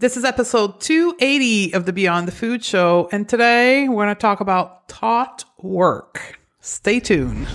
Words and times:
This 0.00 0.16
is 0.16 0.24
episode 0.24 0.80
280 0.80 1.74
of 1.74 1.84
the 1.84 1.92
Beyond 1.92 2.26
the 2.26 2.32
Food 2.32 2.64
Show, 2.64 3.10
and 3.12 3.28
today 3.28 3.86
we're 3.86 4.06
going 4.06 4.08
to 4.08 4.18
talk 4.18 4.40
about 4.40 4.88
thought 4.88 5.44
work. 5.58 6.40
Stay 6.60 7.00
tuned. 7.00 7.46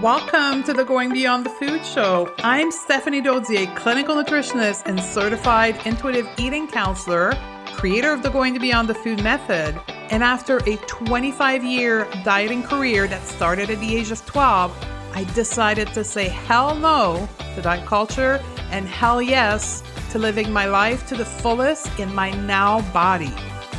Welcome 0.00 0.62
to 0.64 0.72
the 0.72 0.86
Going 0.88 1.12
Beyond 1.12 1.44
the 1.44 1.50
Food 1.50 1.84
Show. 1.84 2.34
I'm 2.38 2.72
Stephanie 2.72 3.20
Dodier, 3.20 3.76
clinical 3.76 4.16
nutritionist 4.16 4.84
and 4.86 4.98
certified 4.98 5.78
intuitive 5.84 6.26
eating 6.38 6.66
counselor, 6.66 7.34
creator 7.74 8.10
of 8.10 8.22
the 8.22 8.30
Going 8.30 8.54
to 8.54 8.60
Beyond 8.60 8.88
the 8.88 8.94
Food 8.94 9.22
method. 9.22 9.78
And 10.08 10.24
after 10.24 10.56
a 10.66 10.76
25 10.86 11.64
year 11.64 12.08
dieting 12.24 12.62
career 12.62 13.06
that 13.08 13.26
started 13.26 13.68
at 13.68 13.78
the 13.78 13.94
age 13.94 14.10
of 14.10 14.24
12, 14.24 14.74
I 15.12 15.24
decided 15.34 15.88
to 15.88 16.02
say 16.02 16.28
hell 16.28 16.74
no 16.74 17.28
to 17.54 17.60
diet 17.60 17.84
culture 17.84 18.42
and 18.70 18.88
hell 18.88 19.20
yes 19.20 19.82
to 20.10 20.18
living 20.18 20.52
my 20.52 20.66
life 20.66 21.06
to 21.08 21.16
the 21.16 21.24
fullest 21.24 21.98
in 21.98 22.14
my 22.14 22.30
now 22.30 22.80
body. 22.92 23.32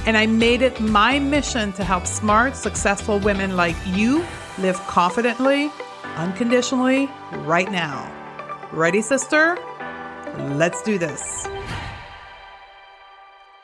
And 0.05 0.17
I 0.17 0.25
made 0.25 0.61
it 0.61 0.79
my 0.79 1.19
mission 1.19 1.73
to 1.73 1.83
help 1.83 2.07
smart, 2.07 2.55
successful 2.55 3.19
women 3.19 3.55
like 3.55 3.75
you 3.85 4.25
live 4.57 4.77
confidently, 4.87 5.71
unconditionally, 6.15 7.09
right 7.31 7.71
now. 7.71 8.09
Ready, 8.71 9.01
sister? 9.01 9.57
Let's 10.37 10.81
do 10.83 10.97
this. 10.97 11.47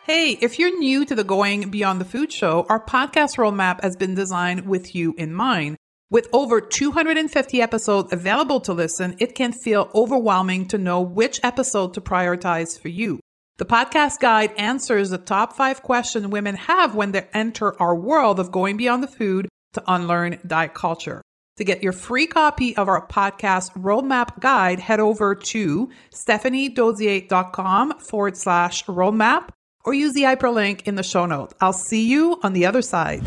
Hey, 0.04 0.38
if 0.42 0.58
you're 0.60 0.78
new 0.80 1.06
to 1.06 1.16
the 1.16 1.24
Going 1.24 1.70
Beyond 1.70 2.00
the 2.00 2.06
Food 2.06 2.32
Show, 2.32 2.66
our 2.70 2.80
podcast 2.80 3.38
roadmap 3.38 3.82
has 3.82 3.96
been 3.96 4.16
designed 4.16 4.66
with 4.66 4.96
you 4.96 5.14
in 5.18 5.34
mind. 5.34 5.78
With 6.10 6.30
over 6.32 6.62
250 6.62 7.62
episodes 7.62 8.14
available 8.14 8.62
to 8.62 8.72
listen, 8.72 9.18
it 9.20 9.36
can 9.36 9.52
feel 9.52 9.92
overwhelming 9.94 10.66
to 10.70 10.78
know 10.78 11.02
which 11.02 11.42
episode 11.44 11.94
to 11.96 12.02
prioritize 12.02 12.80
for 12.80 12.88
you. 12.88 13.20
The 13.58 13.66
podcast 13.66 14.20
guide 14.20 14.54
answers 14.58 15.10
the 15.10 15.18
top 15.18 15.54
five 15.54 15.82
questions 15.82 16.28
women 16.28 16.56
have 16.56 16.96
when 16.96 17.12
they 17.12 17.28
enter 17.34 17.78
our 17.82 17.94
world 17.94 18.40
of 18.40 18.54
going 18.54 18.78
beyond 18.78 19.04
the 19.04 19.08
food 19.08 19.50
to 19.74 19.84
unlearn 19.86 20.40
diet 20.48 20.74
culture. 20.74 21.22
To 21.58 21.66
get 21.66 21.84
your 21.84 21.92
free 21.92 22.28
copy 22.28 22.78
of 22.78 22.88
our 22.88 23.06
podcast 23.06 23.74
roadmap 23.74 24.40
guide, 24.40 24.80
head 24.80 25.02
over 25.02 25.36
to 25.36 25.90
stephaniedodier.com 26.14 28.00
forward 28.00 28.38
slash 28.38 28.86
roadmap 28.86 29.50
or 29.84 29.94
use 29.94 30.14
the 30.14 30.24
hyperlink 30.24 30.84
in 30.88 30.96
the 30.96 31.04
show 31.04 31.26
note. 31.26 31.54
I'll 31.60 31.74
see 31.74 32.08
you 32.08 32.40
on 32.44 32.54
the 32.54 32.66
other 32.66 32.82
side. 32.82 33.24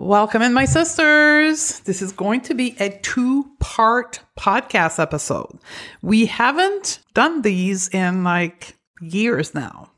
Welcome 0.00 0.40
in, 0.40 0.54
my 0.54 0.64
sisters. 0.64 1.80
This 1.80 2.00
is 2.00 2.10
going 2.10 2.40
to 2.42 2.54
be 2.54 2.74
a 2.80 2.88
two 2.88 3.50
part 3.60 4.20
podcast 4.34 4.98
episode. 4.98 5.58
We 6.00 6.24
haven't 6.24 7.00
done 7.12 7.42
these 7.42 7.88
in 7.88 8.24
like 8.24 8.78
years 9.02 9.54
now. 9.54 9.90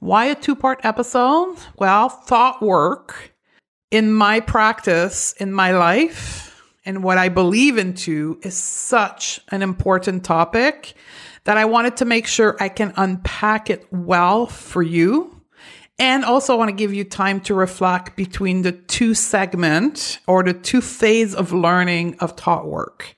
Why 0.00 0.26
a 0.26 0.34
two 0.34 0.54
part 0.54 0.84
episode? 0.84 1.56
Well, 1.78 2.10
thought 2.10 2.60
work 2.60 3.32
in 3.90 4.12
my 4.12 4.40
practice, 4.40 5.32
in 5.38 5.50
my 5.50 5.70
life, 5.70 6.62
and 6.84 7.02
what 7.02 7.16
I 7.16 7.30
believe 7.30 7.78
into 7.78 8.38
is 8.42 8.54
such 8.54 9.40
an 9.48 9.62
important 9.62 10.24
topic 10.24 10.92
that 11.44 11.56
I 11.56 11.64
wanted 11.64 11.96
to 11.96 12.04
make 12.04 12.26
sure 12.26 12.54
I 12.60 12.68
can 12.68 12.92
unpack 12.98 13.70
it 13.70 13.86
well 13.90 14.46
for 14.46 14.82
you 14.82 15.31
and 16.02 16.24
also 16.24 16.54
I 16.54 16.56
want 16.56 16.68
to 16.68 16.74
give 16.74 16.92
you 16.92 17.04
time 17.04 17.40
to 17.42 17.54
reflect 17.54 18.16
between 18.16 18.62
the 18.62 18.72
two 18.72 19.14
segment 19.14 20.18
or 20.26 20.42
the 20.42 20.52
two 20.52 20.80
phase 20.80 21.32
of 21.32 21.52
learning 21.52 22.16
of 22.18 22.32
thought 22.32 22.66
work. 22.66 23.14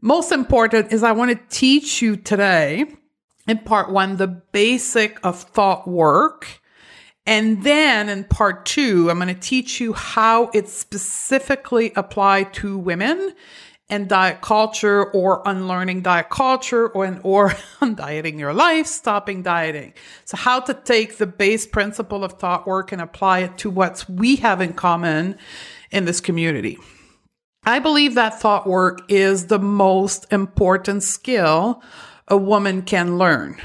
Most 0.00 0.32
important 0.32 0.92
is 0.92 1.04
I 1.04 1.12
want 1.12 1.30
to 1.30 1.56
teach 1.56 2.02
you 2.02 2.16
today 2.16 2.86
in 3.46 3.58
part 3.58 3.92
one, 3.92 4.16
the 4.16 4.26
basic 4.26 5.20
of 5.24 5.40
thought 5.40 5.86
work. 5.86 6.60
And 7.24 7.62
then 7.62 8.08
in 8.08 8.24
part 8.24 8.66
two, 8.66 9.08
I'm 9.08 9.18
going 9.20 9.32
to 9.32 9.40
teach 9.40 9.80
you 9.80 9.92
how 9.92 10.50
it 10.52 10.68
specifically 10.68 11.92
apply 11.94 12.44
to 12.54 12.76
women 12.76 13.32
and 13.88 14.08
diet 14.08 14.40
culture 14.40 15.04
or 15.12 15.42
unlearning 15.44 16.02
diet 16.02 16.28
culture 16.28 16.88
or, 16.88 17.20
or 17.22 17.50
undieting 17.80 18.38
your 18.38 18.52
life, 18.52 18.86
stopping 18.86 19.42
dieting. 19.42 19.94
So 20.24 20.36
how 20.36 20.60
to 20.60 20.74
take 20.74 21.18
the 21.18 21.26
base 21.26 21.66
principle 21.66 22.24
of 22.24 22.34
thought 22.34 22.66
work 22.66 22.92
and 22.92 23.00
apply 23.00 23.40
it 23.40 23.58
to 23.58 23.70
what 23.70 24.04
we 24.08 24.36
have 24.36 24.60
in 24.60 24.72
common 24.72 25.38
in 25.90 26.04
this 26.04 26.20
community. 26.20 26.78
I 27.64 27.80
believe 27.80 28.14
that 28.14 28.40
thought 28.40 28.66
work 28.66 29.00
is 29.10 29.46
the 29.46 29.58
most 29.58 30.26
important 30.30 31.02
skill 31.02 31.82
a 32.28 32.36
woman 32.36 32.82
can 32.82 33.18
learn. 33.18 33.60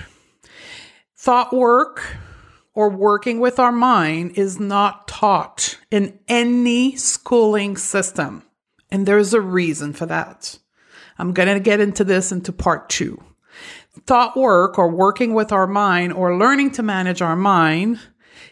Thought 1.15 1.53
work 1.53 2.17
or 2.73 2.89
working 2.89 3.39
with 3.39 3.59
our 3.59 3.71
mind 3.71 4.37
is 4.37 4.59
not 4.59 5.07
taught 5.07 5.77
in 5.91 6.17
any 6.27 6.95
schooling 6.95 7.77
system. 7.77 8.43
And 8.91 9.05
there's 9.05 9.33
a 9.33 9.41
reason 9.41 9.93
for 9.93 10.05
that. 10.05 10.59
I'm 11.17 11.33
going 11.33 11.47
to 11.47 11.59
get 11.59 11.79
into 11.79 12.03
this 12.03 12.31
into 12.31 12.51
part 12.51 12.89
two. 12.89 13.21
Thought 14.05 14.37
work 14.37 14.77
or 14.77 14.89
working 14.89 15.33
with 15.33 15.51
our 15.51 15.67
mind 15.67 16.13
or 16.13 16.37
learning 16.37 16.71
to 16.71 16.83
manage 16.83 17.21
our 17.21 17.35
mind 17.35 17.99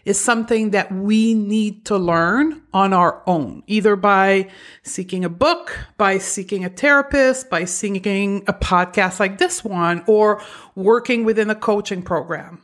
is 0.05 0.19
something 0.19 0.71
that 0.71 0.91
we 0.91 1.33
need 1.33 1.85
to 1.85 1.97
learn 1.97 2.61
on 2.73 2.93
our 2.93 3.21
own, 3.27 3.63
either 3.67 3.95
by 3.95 4.49
seeking 4.83 5.25
a 5.25 5.29
book, 5.29 5.77
by 5.97 6.17
seeking 6.17 6.63
a 6.65 6.69
therapist, 6.69 7.49
by 7.49 7.65
seeking 7.65 8.43
a 8.47 8.53
podcast 8.53 9.19
like 9.19 9.37
this 9.37 9.63
one, 9.63 10.03
or 10.07 10.41
working 10.75 11.23
within 11.25 11.49
a 11.49 11.55
coaching 11.55 12.01
program. 12.01 12.61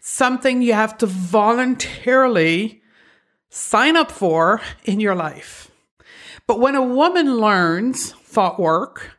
Something 0.00 0.62
you 0.62 0.72
have 0.74 0.98
to 0.98 1.06
voluntarily 1.06 2.82
sign 3.48 3.96
up 3.96 4.10
for 4.10 4.60
in 4.84 5.00
your 5.00 5.14
life. 5.14 5.70
But 6.46 6.60
when 6.60 6.74
a 6.74 6.82
woman 6.82 7.36
learns 7.38 8.12
thought 8.12 8.60
work, 8.60 9.16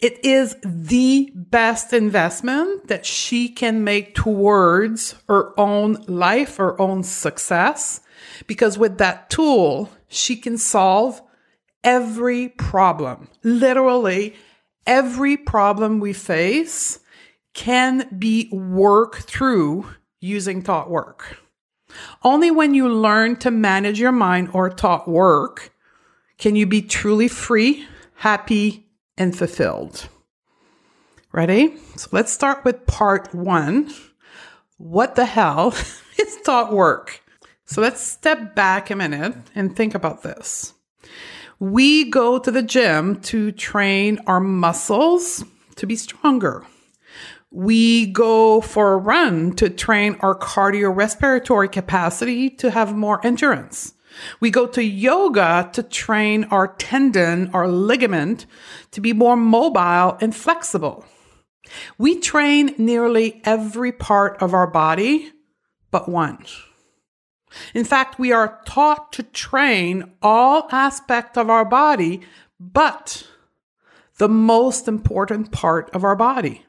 it 0.00 0.24
is 0.24 0.56
the 0.64 1.30
best 1.36 1.92
investment 1.92 2.88
that 2.88 3.06
she 3.06 3.48
can 3.48 3.84
make 3.84 4.16
towards 4.16 5.14
her 5.28 5.58
own 5.58 6.02
life, 6.08 6.56
her 6.56 6.80
own 6.80 7.04
success. 7.04 8.00
Because 8.48 8.76
with 8.76 8.98
that 8.98 9.30
tool, 9.30 9.88
she 10.08 10.34
can 10.34 10.58
solve 10.58 11.22
every 11.84 12.48
problem. 12.48 13.28
Literally, 13.44 14.34
every 14.84 15.36
problem 15.36 16.00
we 16.00 16.12
face 16.12 16.98
can 17.54 18.08
be 18.18 18.48
worked 18.52 19.22
through 19.22 19.86
using 20.20 20.62
thought 20.62 20.90
work. 20.90 21.38
Only 22.24 22.50
when 22.50 22.74
you 22.74 22.88
learn 22.88 23.36
to 23.36 23.50
manage 23.50 24.00
your 24.00 24.12
mind 24.12 24.50
or 24.52 24.70
thought 24.70 25.06
work 25.06 25.71
can 26.42 26.56
you 26.56 26.66
be 26.66 26.82
truly 26.82 27.28
free, 27.28 27.86
happy, 28.14 28.84
and 29.16 29.38
fulfilled? 29.38 30.08
Ready? 31.30 31.76
So 31.94 32.08
let's 32.10 32.32
start 32.32 32.64
with 32.64 32.84
part 32.84 33.32
one. 33.32 33.94
What 34.76 35.14
the 35.14 35.24
hell 35.24 35.68
is 36.18 36.36
thought 36.38 36.72
work? 36.72 37.22
So 37.64 37.80
let's 37.80 38.00
step 38.00 38.56
back 38.56 38.90
a 38.90 38.96
minute 38.96 39.36
and 39.54 39.76
think 39.76 39.94
about 39.94 40.24
this. 40.24 40.74
We 41.60 42.10
go 42.10 42.40
to 42.40 42.50
the 42.50 42.64
gym 42.64 43.20
to 43.20 43.52
train 43.52 44.18
our 44.26 44.40
muscles 44.40 45.44
to 45.76 45.86
be 45.86 45.94
stronger. 45.94 46.66
We 47.52 48.06
go 48.06 48.60
for 48.60 48.94
a 48.94 48.96
run 48.96 49.52
to 49.52 49.70
train 49.70 50.16
our 50.18 50.36
cardiorespiratory 50.36 51.70
capacity 51.70 52.50
to 52.50 52.72
have 52.72 52.96
more 52.96 53.24
endurance. 53.24 53.94
We 54.40 54.50
go 54.50 54.66
to 54.66 54.82
yoga 54.82 55.70
to 55.72 55.82
train 55.82 56.44
our 56.44 56.68
tendon, 56.68 57.50
our 57.52 57.68
ligament 57.68 58.46
to 58.92 59.00
be 59.00 59.12
more 59.12 59.36
mobile 59.36 60.18
and 60.20 60.34
flexible. 60.34 61.04
We 61.98 62.18
train 62.20 62.74
nearly 62.78 63.40
every 63.44 63.92
part 63.92 64.42
of 64.42 64.54
our 64.54 64.66
body 64.66 65.32
but 65.90 66.08
one. 66.08 66.44
In 67.74 67.84
fact, 67.84 68.18
we 68.18 68.32
are 68.32 68.60
taught 68.64 69.12
to 69.12 69.22
train 69.22 70.12
all 70.22 70.68
aspects 70.72 71.36
of 71.36 71.50
our 71.50 71.64
body 71.64 72.22
but 72.58 73.26
the 74.18 74.28
most 74.28 74.88
important 74.88 75.52
part 75.52 75.90
of 75.90 76.04
our 76.04 76.16
body. 76.16 76.64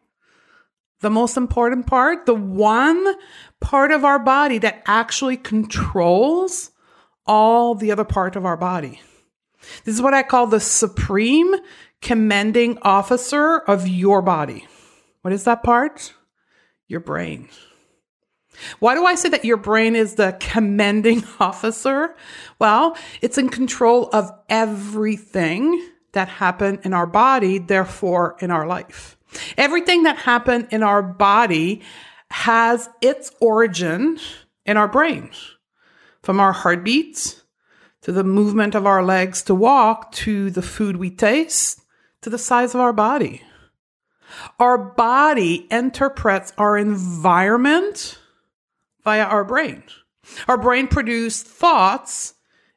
The 1.01 1.09
most 1.09 1.37
important 1.37 1.85
part, 1.85 2.25
the 2.25 2.33
one 2.33 3.15
part 3.59 3.91
of 3.91 4.05
our 4.05 4.19
body 4.19 4.57
that 4.59 4.83
actually 4.85 5.37
controls 5.37 6.71
all 7.25 7.75
the 7.75 7.91
other 7.91 8.03
part 8.03 8.35
of 8.35 8.45
our 8.45 8.57
body. 8.57 9.01
This 9.85 9.95
is 9.95 10.01
what 10.01 10.13
I 10.13 10.23
call 10.23 10.47
the 10.47 10.59
supreme 10.59 11.55
commanding 12.01 12.77
officer 12.81 13.59
of 13.59 13.87
your 13.87 14.21
body. 14.21 14.67
What 15.21 15.33
is 15.33 15.45
that 15.45 15.63
part? 15.63 16.13
Your 16.87 16.99
brain. 16.99 17.49
Why 18.79 18.93
do 18.93 19.05
I 19.05 19.15
say 19.15 19.29
that 19.29 19.45
your 19.45 19.57
brain 19.57 19.95
is 19.95 20.15
the 20.15 20.37
commanding 20.39 21.23
officer? 21.39 22.15
Well, 22.59 22.97
it's 23.21 23.37
in 23.37 23.49
control 23.49 24.09
of 24.13 24.29
everything 24.49 25.89
that 26.11 26.27
happened 26.27 26.81
in 26.83 26.93
our 26.93 27.07
body, 27.07 27.57
therefore 27.57 28.35
in 28.39 28.51
our 28.51 28.67
life. 28.67 29.17
Everything 29.57 30.03
that 30.03 30.17
happened 30.17 30.67
in 30.71 30.83
our 30.83 31.01
body 31.01 31.81
has 32.29 32.89
its 33.01 33.31
origin 33.41 34.19
in 34.65 34.77
our 34.77 34.87
brain. 34.87 35.31
From 36.23 36.39
our 36.39 36.53
heartbeats 36.53 37.43
to 38.01 38.11
the 38.11 38.23
movement 38.23 38.75
of 38.75 38.85
our 38.85 39.03
legs 39.03 39.43
to 39.43 39.53
walk 39.53 40.11
to 40.13 40.49
the 40.49 40.61
food 40.61 40.95
we 40.95 41.09
taste 41.11 41.81
to 42.21 42.29
the 42.29 42.37
size 42.37 42.73
of 42.73 42.81
our 42.81 42.93
body. 42.93 43.41
Our 44.57 44.77
body 44.77 45.67
interprets 45.69 46.53
our 46.57 46.77
environment 46.77 48.17
via 49.03 49.25
our 49.25 49.43
brain. 49.43 49.83
Our 50.47 50.57
brain 50.57 50.87
produces 50.87 51.43
thoughts 51.43 52.33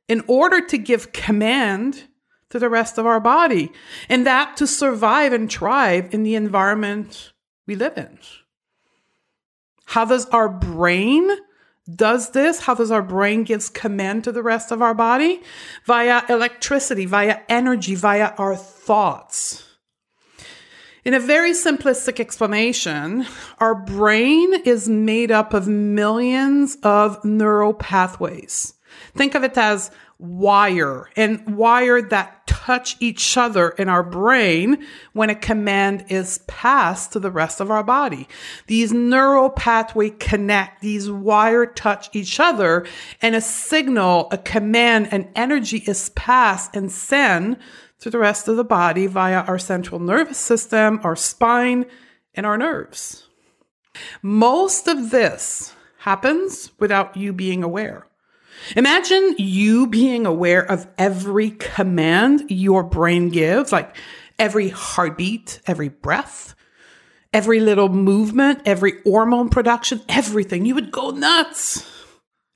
in 0.08 0.22
order 0.26 0.60
to 0.66 0.76
give 0.76 1.12
command 1.12 2.08
to 2.50 2.58
the 2.58 2.68
rest 2.68 2.98
of 2.98 3.06
our 3.06 3.20
body, 3.20 3.72
and 4.08 4.26
that 4.26 4.56
to 4.56 4.66
survive 4.66 5.32
and 5.32 5.50
thrive 5.50 6.14
in 6.14 6.22
the 6.22 6.36
environment 6.36 7.32
we 7.66 7.74
live 7.74 7.96
in. 7.96 8.18
How 9.84 10.04
does 10.04 10.26
our 10.26 10.48
brain 10.48 11.28
does 11.94 12.30
this? 12.30 12.60
How 12.60 12.74
does 12.74 12.90
our 12.90 13.02
brain 13.02 13.44
gives 13.44 13.68
command 13.68 14.24
to 14.24 14.32
the 14.32 14.42
rest 14.42 14.72
of 14.72 14.82
our 14.82 14.94
body? 14.94 15.40
Via 15.84 16.22
electricity, 16.28 17.06
via 17.06 17.40
energy, 17.48 17.94
via 17.94 18.32
our 18.38 18.56
thoughts. 18.56 19.62
In 21.04 21.14
a 21.14 21.20
very 21.20 21.52
simplistic 21.52 22.18
explanation, 22.18 23.26
our 23.58 23.76
brain 23.76 24.54
is 24.64 24.88
made 24.88 25.30
up 25.30 25.54
of 25.54 25.68
millions 25.68 26.76
of 26.82 27.24
neural 27.24 27.74
pathways. 27.74 28.74
Think 29.14 29.36
of 29.36 29.44
it 29.44 29.56
as 29.56 29.92
wire 30.18 31.10
and 31.16 31.56
wire 31.56 32.00
that 32.00 32.46
touch 32.46 32.96
each 33.00 33.36
other 33.36 33.68
in 33.70 33.88
our 33.88 34.02
brain 34.02 34.84
when 35.12 35.30
a 35.30 35.34
command 35.34 36.04
is 36.08 36.38
passed 36.46 37.12
to 37.12 37.20
the 37.20 37.30
rest 37.30 37.60
of 37.60 37.70
our 37.70 37.84
body. 37.84 38.26
These 38.66 38.92
neural 38.92 39.50
pathway 39.50 40.10
connect, 40.10 40.80
these 40.80 41.10
wire 41.10 41.66
touch 41.66 42.08
each 42.12 42.40
other 42.40 42.86
and 43.22 43.34
a 43.34 43.40
signal, 43.40 44.28
a 44.32 44.38
command, 44.38 45.12
an 45.12 45.30
energy 45.36 45.78
is 45.86 46.10
passed 46.10 46.74
and 46.74 46.90
sent 46.90 47.58
to 48.00 48.10
the 48.10 48.18
rest 48.18 48.48
of 48.48 48.56
the 48.56 48.64
body 48.64 49.06
via 49.06 49.42
our 49.42 49.58
central 49.58 50.00
nervous 50.00 50.38
system, 50.38 51.00
our 51.04 51.16
spine, 51.16 51.86
and 52.34 52.44
our 52.44 52.58
nerves. 52.58 53.28
Most 54.22 54.88
of 54.88 55.10
this 55.10 55.74
happens 55.98 56.70
without 56.78 57.16
you 57.16 57.32
being 57.32 57.62
aware. 57.62 58.06
Imagine 58.76 59.34
you 59.38 59.86
being 59.86 60.26
aware 60.26 60.64
of 60.70 60.86
every 60.98 61.50
command 61.50 62.50
your 62.50 62.82
brain 62.82 63.28
gives, 63.28 63.72
like 63.72 63.96
every 64.38 64.68
heartbeat, 64.68 65.60
every 65.66 65.88
breath, 65.88 66.54
every 67.32 67.60
little 67.60 67.88
movement, 67.88 68.62
every 68.64 68.94
hormone 69.04 69.48
production, 69.48 70.00
everything. 70.08 70.66
You 70.66 70.74
would 70.74 70.90
go 70.90 71.10
nuts. 71.10 71.90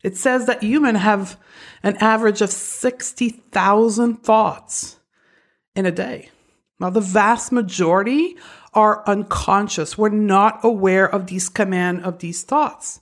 It 0.03 0.17
says 0.17 0.47
that 0.47 0.63
humans 0.63 0.99
have 0.99 1.39
an 1.83 1.97
average 1.97 2.41
of 2.41 2.51
60,000 2.51 4.17
thoughts 4.23 4.99
in 5.75 5.87
a 5.87 5.93
day. 5.93 6.31
Now, 6.79 6.89
the 6.91 7.01
vast 7.01 7.53
majority 7.53 8.37
are 8.73 9.07
unconscious. 9.07 9.99
We're 9.99 10.09
not 10.09 10.61
aware 10.65 11.07
of 11.07 11.27
these 11.27 11.49
command 11.49 12.05
of 12.05 12.21
these 12.21 12.43
thoughts. 12.43 13.01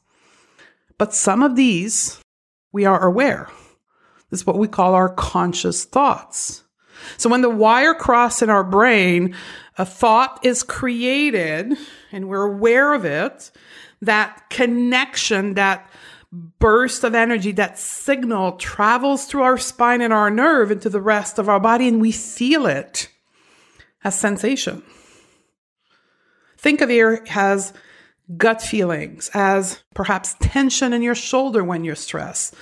But 0.98 1.14
some 1.14 1.42
of 1.44 1.54
these 1.54 2.20
we 2.72 2.84
are 2.84 3.06
aware. 3.06 3.48
This 4.30 4.40
is 4.40 4.46
what 4.46 4.58
we 4.58 4.68
call 4.68 4.94
our 4.94 5.08
conscious 5.08 5.84
thoughts. 5.84 6.64
So 7.16 7.30
when 7.30 7.42
the 7.42 7.50
wire 7.50 7.94
cross 7.94 8.42
in 8.42 8.50
our 8.50 8.64
brain, 8.64 9.34
a 9.76 9.86
thought 9.86 10.44
is 10.44 10.62
created 10.62 11.76
and 12.12 12.28
we're 12.28 12.42
aware 12.42 12.94
of 12.94 13.04
it, 13.04 13.50
that 14.02 14.50
connection, 14.50 15.54
that 15.54 15.90
burst 16.32 17.04
of 17.04 17.14
energy, 17.14 17.52
that 17.52 17.78
signal 17.78 18.52
travels 18.52 19.24
through 19.24 19.42
our 19.42 19.58
spine 19.58 20.02
and 20.02 20.12
our 20.12 20.30
nerve 20.30 20.70
into 20.70 20.90
the 20.90 21.00
rest 21.00 21.38
of 21.38 21.48
our 21.48 21.60
body 21.60 21.88
and 21.88 22.00
we 22.00 22.12
feel 22.12 22.66
it 22.66 23.08
as 24.04 24.18
sensation. 24.18 24.82
Think 26.58 26.80
of 26.80 26.90
it 26.90 27.22
as 27.34 27.72
gut 28.36 28.60
feelings 28.60 29.30
as 29.32 29.82
perhaps 29.94 30.34
tension 30.40 30.92
in 30.92 31.02
your 31.02 31.14
shoulder 31.14 31.64
when 31.64 31.84
you're 31.84 31.94
stressed, 31.94 32.54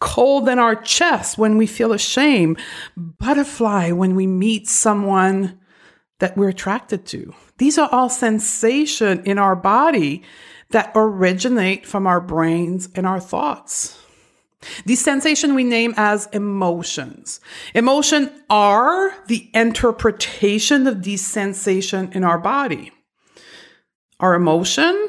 cold 0.00 0.48
in 0.48 0.58
our 0.58 0.74
chest 0.74 1.38
when 1.38 1.56
we 1.56 1.66
feel 1.66 1.92
ashamed, 1.92 2.58
butterfly 2.96 3.92
when 3.92 4.16
we 4.16 4.26
meet 4.26 4.68
someone 4.68 5.58
that 6.18 6.36
we're 6.36 6.48
attracted 6.48 7.06
to. 7.06 7.32
These 7.58 7.78
are 7.78 7.88
all 7.92 8.08
sensation 8.08 9.22
in 9.24 9.38
our 9.38 9.54
body 9.56 10.22
that 10.70 10.92
originate 10.94 11.86
from 11.86 12.06
our 12.06 12.20
brains 12.20 12.88
and 12.94 13.06
our 13.06 13.20
thoughts. 13.20 13.98
These 14.86 15.02
sensation 15.02 15.54
we 15.54 15.64
name 15.64 15.94
as 15.96 16.26
emotions. 16.32 17.40
Emotion 17.74 18.30
are 18.48 19.14
the 19.26 19.50
interpretation 19.54 20.86
of 20.86 21.02
these 21.02 21.26
sensation 21.26 22.12
in 22.12 22.24
our 22.24 22.38
body. 22.38 22.92
Our 24.22 24.34
emotion 24.34 25.08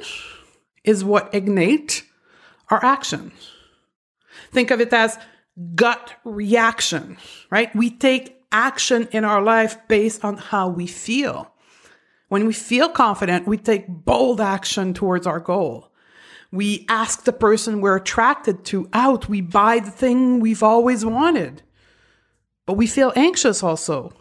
is 0.84 1.04
what 1.04 1.34
ignite 1.36 2.04
our 2.70 2.84
action. 2.84 3.32
Think 4.52 4.72
of 4.72 4.82
it 4.82 4.92
as 4.92 5.20
gut 5.76 6.14
reaction, 6.26 7.18
right? 7.52 7.74
We 7.76 7.92
take 7.92 8.42
action 8.52 9.08
in 9.12 9.24
our 9.24 9.42
life 9.42 9.78
based 9.88 10.26
on 10.26 10.38
how 10.38 10.68
we 10.68 10.88
feel. 10.88 11.54
When 12.30 12.48
we 12.48 12.54
feel 12.54 12.90
confident, 12.90 13.48
we 13.48 13.58
take 13.58 13.86
bold 13.88 14.42
action 14.42 14.96
towards 14.96 15.28
our 15.28 15.40
goal. 15.40 15.92
We 16.52 16.84
ask 16.90 17.24
the 17.24 17.34
person 17.34 17.82
we're 17.82 17.98
attracted 17.98 18.66
to 18.66 18.90
out. 18.94 19.30
We 19.30 19.42
buy 19.42 19.78
the 19.78 19.92
thing 19.92 20.40
we've 20.40 20.64
always 20.64 21.06
wanted. 21.06 21.62
But 22.66 22.78
we 22.78 22.88
feel 22.88 23.14
anxious 23.16 23.62
also. 23.62 24.14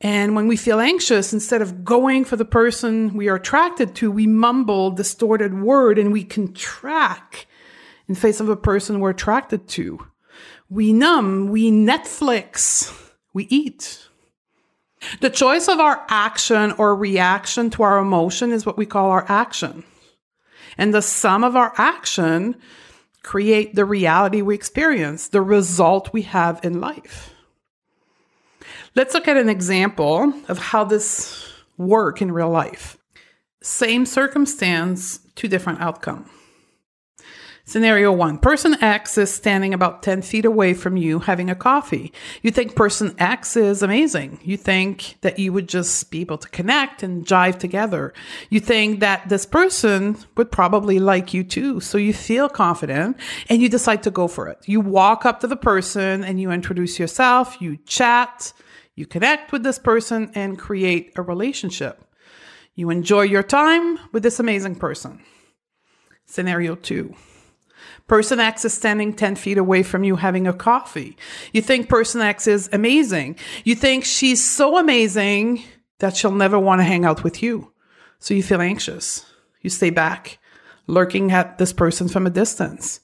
And 0.00 0.36
when 0.36 0.46
we 0.46 0.56
feel 0.56 0.78
anxious, 0.78 1.32
instead 1.32 1.62
of 1.62 1.84
going 1.84 2.24
for 2.24 2.36
the 2.36 2.44
person 2.44 3.14
we 3.14 3.28
are 3.28 3.36
attracted 3.36 3.94
to, 3.96 4.10
we 4.10 4.26
mumble 4.26 4.90
distorted 4.90 5.60
word 5.60 5.98
and 5.98 6.12
we 6.12 6.22
contract 6.22 7.46
in 8.06 8.14
face 8.14 8.40
of 8.40 8.48
a 8.48 8.56
person 8.56 9.00
we're 9.00 9.10
attracted 9.10 9.68
to. 9.68 10.06
We 10.68 10.92
numb, 10.92 11.48
we 11.48 11.70
Netflix, 11.70 12.92
we 13.32 13.44
eat. 13.44 14.06
The 15.20 15.30
choice 15.30 15.68
of 15.68 15.78
our 15.78 16.04
action 16.08 16.72
or 16.72 16.94
reaction 16.94 17.70
to 17.70 17.82
our 17.82 17.98
emotion 17.98 18.52
is 18.52 18.66
what 18.66 18.76
we 18.76 18.86
call 18.86 19.10
our 19.10 19.24
action. 19.28 19.84
And 20.76 20.92
the 20.92 21.02
sum 21.02 21.42
of 21.44 21.56
our 21.56 21.72
action 21.76 22.56
create 23.22 23.74
the 23.74 23.84
reality 23.84 24.42
we 24.42 24.54
experience, 24.54 25.28
the 25.28 25.42
result 25.42 26.12
we 26.12 26.22
have 26.22 26.60
in 26.64 26.80
life. 26.80 27.35
Let's 28.96 29.12
look 29.12 29.28
at 29.28 29.36
an 29.36 29.50
example 29.50 30.32
of 30.48 30.56
how 30.56 30.84
this 30.84 31.52
work 31.76 32.22
in 32.22 32.32
real 32.32 32.48
life. 32.48 32.96
Same 33.62 34.06
circumstance, 34.06 35.18
two 35.34 35.48
different 35.48 35.82
outcome. 35.82 36.30
Scenario 37.66 38.10
one 38.10 38.38
person 38.38 38.82
X 38.82 39.18
is 39.18 39.30
standing 39.30 39.74
about 39.74 40.02
10 40.02 40.22
feet 40.22 40.46
away 40.46 40.72
from 40.72 40.96
you 40.96 41.18
having 41.18 41.50
a 41.50 41.54
coffee. 41.54 42.10
You 42.40 42.50
think 42.50 42.74
person 42.74 43.14
X 43.18 43.54
is 43.54 43.82
amazing. 43.82 44.38
You 44.42 44.56
think 44.56 45.18
that 45.20 45.38
you 45.38 45.52
would 45.52 45.68
just 45.68 46.10
be 46.10 46.22
able 46.22 46.38
to 46.38 46.48
connect 46.48 47.02
and 47.02 47.26
jive 47.26 47.58
together. 47.58 48.14
You 48.48 48.60
think 48.60 49.00
that 49.00 49.28
this 49.28 49.44
person 49.44 50.16
would 50.38 50.50
probably 50.50 51.00
like 51.00 51.34
you 51.34 51.44
too. 51.44 51.80
So 51.80 51.98
you 51.98 52.14
feel 52.14 52.48
confident 52.48 53.18
and 53.50 53.60
you 53.60 53.68
decide 53.68 54.02
to 54.04 54.10
go 54.10 54.26
for 54.26 54.48
it. 54.48 54.58
You 54.64 54.80
walk 54.80 55.26
up 55.26 55.40
to 55.40 55.46
the 55.46 55.56
person 55.56 56.24
and 56.24 56.40
you 56.40 56.50
introduce 56.50 56.98
yourself, 56.98 57.60
you 57.60 57.76
chat, 57.84 58.54
you 58.96 59.06
connect 59.06 59.52
with 59.52 59.62
this 59.62 59.78
person 59.78 60.32
and 60.34 60.58
create 60.58 61.12
a 61.16 61.22
relationship. 61.22 62.02
You 62.74 62.90
enjoy 62.90 63.22
your 63.22 63.42
time 63.44 63.98
with 64.12 64.22
this 64.22 64.40
amazing 64.40 64.76
person. 64.76 65.22
Scenario 66.24 66.74
two 66.74 67.14
Person 68.06 68.38
X 68.38 68.64
is 68.64 68.72
standing 68.72 69.12
10 69.12 69.36
feet 69.36 69.58
away 69.58 69.82
from 69.82 70.04
you 70.04 70.16
having 70.16 70.46
a 70.46 70.52
coffee. 70.52 71.16
You 71.52 71.60
think 71.60 71.88
person 71.88 72.20
X 72.20 72.46
is 72.46 72.68
amazing. 72.72 73.36
You 73.64 73.74
think 73.74 74.04
she's 74.04 74.48
so 74.48 74.78
amazing 74.78 75.64
that 75.98 76.16
she'll 76.16 76.30
never 76.30 76.58
want 76.58 76.80
to 76.80 76.84
hang 76.84 77.04
out 77.04 77.24
with 77.24 77.42
you. 77.42 77.72
So 78.18 78.34
you 78.34 78.42
feel 78.42 78.60
anxious. 78.60 79.26
You 79.60 79.70
stay 79.70 79.90
back, 79.90 80.38
lurking 80.86 81.32
at 81.32 81.58
this 81.58 81.72
person 81.72 82.08
from 82.08 82.26
a 82.26 82.30
distance. 82.30 83.00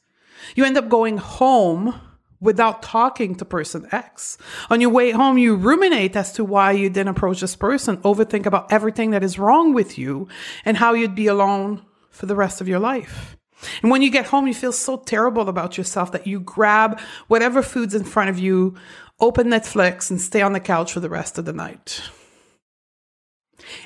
You 0.54 0.64
end 0.64 0.78
up 0.78 0.88
going 0.88 1.18
home 1.18 2.00
without 2.42 2.82
talking 2.82 3.36
to 3.36 3.44
person 3.44 3.86
X. 3.92 4.36
On 4.68 4.80
your 4.80 4.90
way 4.90 5.12
home, 5.12 5.38
you 5.38 5.54
ruminate 5.54 6.16
as 6.16 6.32
to 6.32 6.44
why 6.44 6.72
you 6.72 6.90
didn't 6.90 7.16
approach 7.16 7.40
this 7.40 7.56
person, 7.56 7.96
overthink 7.98 8.44
about 8.44 8.70
everything 8.70 9.12
that 9.12 9.22
is 9.22 9.38
wrong 9.38 9.72
with 9.72 9.96
you 9.96 10.28
and 10.64 10.76
how 10.76 10.92
you'd 10.92 11.14
be 11.14 11.28
alone 11.28 11.86
for 12.10 12.26
the 12.26 12.36
rest 12.36 12.60
of 12.60 12.68
your 12.68 12.80
life. 12.80 13.36
And 13.80 13.92
when 13.92 14.02
you 14.02 14.10
get 14.10 14.26
home, 14.26 14.48
you 14.48 14.54
feel 14.54 14.72
so 14.72 14.96
terrible 14.96 15.48
about 15.48 15.78
yourself 15.78 16.10
that 16.12 16.26
you 16.26 16.40
grab 16.40 16.98
whatever 17.28 17.62
food's 17.62 17.94
in 17.94 18.02
front 18.02 18.28
of 18.28 18.40
you, 18.40 18.74
open 19.20 19.46
Netflix, 19.46 20.10
and 20.10 20.20
stay 20.20 20.42
on 20.42 20.52
the 20.52 20.60
couch 20.60 20.92
for 20.92 21.00
the 21.00 21.08
rest 21.08 21.38
of 21.38 21.44
the 21.44 21.52
night. 21.52 22.02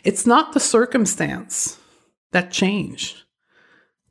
It's 0.03 0.27
not 0.27 0.55
the 0.55 0.61
circumstance 0.61 1.79
that 2.33 2.51
changed, 2.51 3.25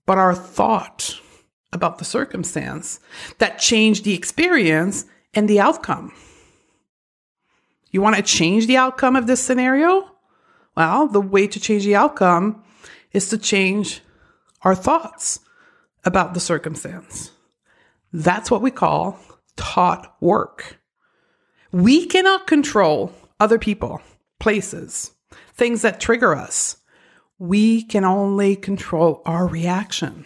but 0.06 0.20
our 0.20 0.36
thought 0.36 1.20
about 1.76 2.00
the 2.00 2.06
circumstance 2.06 3.00
that 3.38 3.60
change 3.60 4.02
the 4.02 4.16
experience 4.16 5.06
and 5.34 5.48
the 5.48 5.60
outcome. 5.60 6.12
You 7.92 8.02
want 8.02 8.16
to 8.16 8.24
change 8.24 8.66
the 8.66 8.78
outcome 8.78 9.16
of 9.16 9.28
this 9.28 9.44
scenario? 9.44 10.10
Well, 10.76 11.08
the 11.08 11.22
way 11.22 11.48
to 11.48 11.60
change 11.60 11.86
the 11.86 11.96
outcome 11.96 12.64
is 13.14 13.30
to 13.30 13.38
change 13.38 14.02
our 14.64 14.76
thoughts 14.76 15.40
about 16.04 16.34
the 16.34 16.40
circumstance. 16.40 17.32
That's 18.12 18.50
what 18.50 18.62
we 18.62 18.72
call 18.72 19.20
thought 19.58 20.16
work. 20.20 20.80
We 21.72 22.06
cannot 22.06 22.48
control 22.48 23.14
other 23.40 23.60
people, 23.60 24.02
places, 24.40 25.12
things 25.54 25.82
that 25.82 26.00
trigger 26.00 26.36
us. 26.36 26.78
We 27.40 27.84
can 27.84 28.06
only 28.06 28.56
control 28.56 29.22
our 29.26 29.48
reaction. 29.48 30.26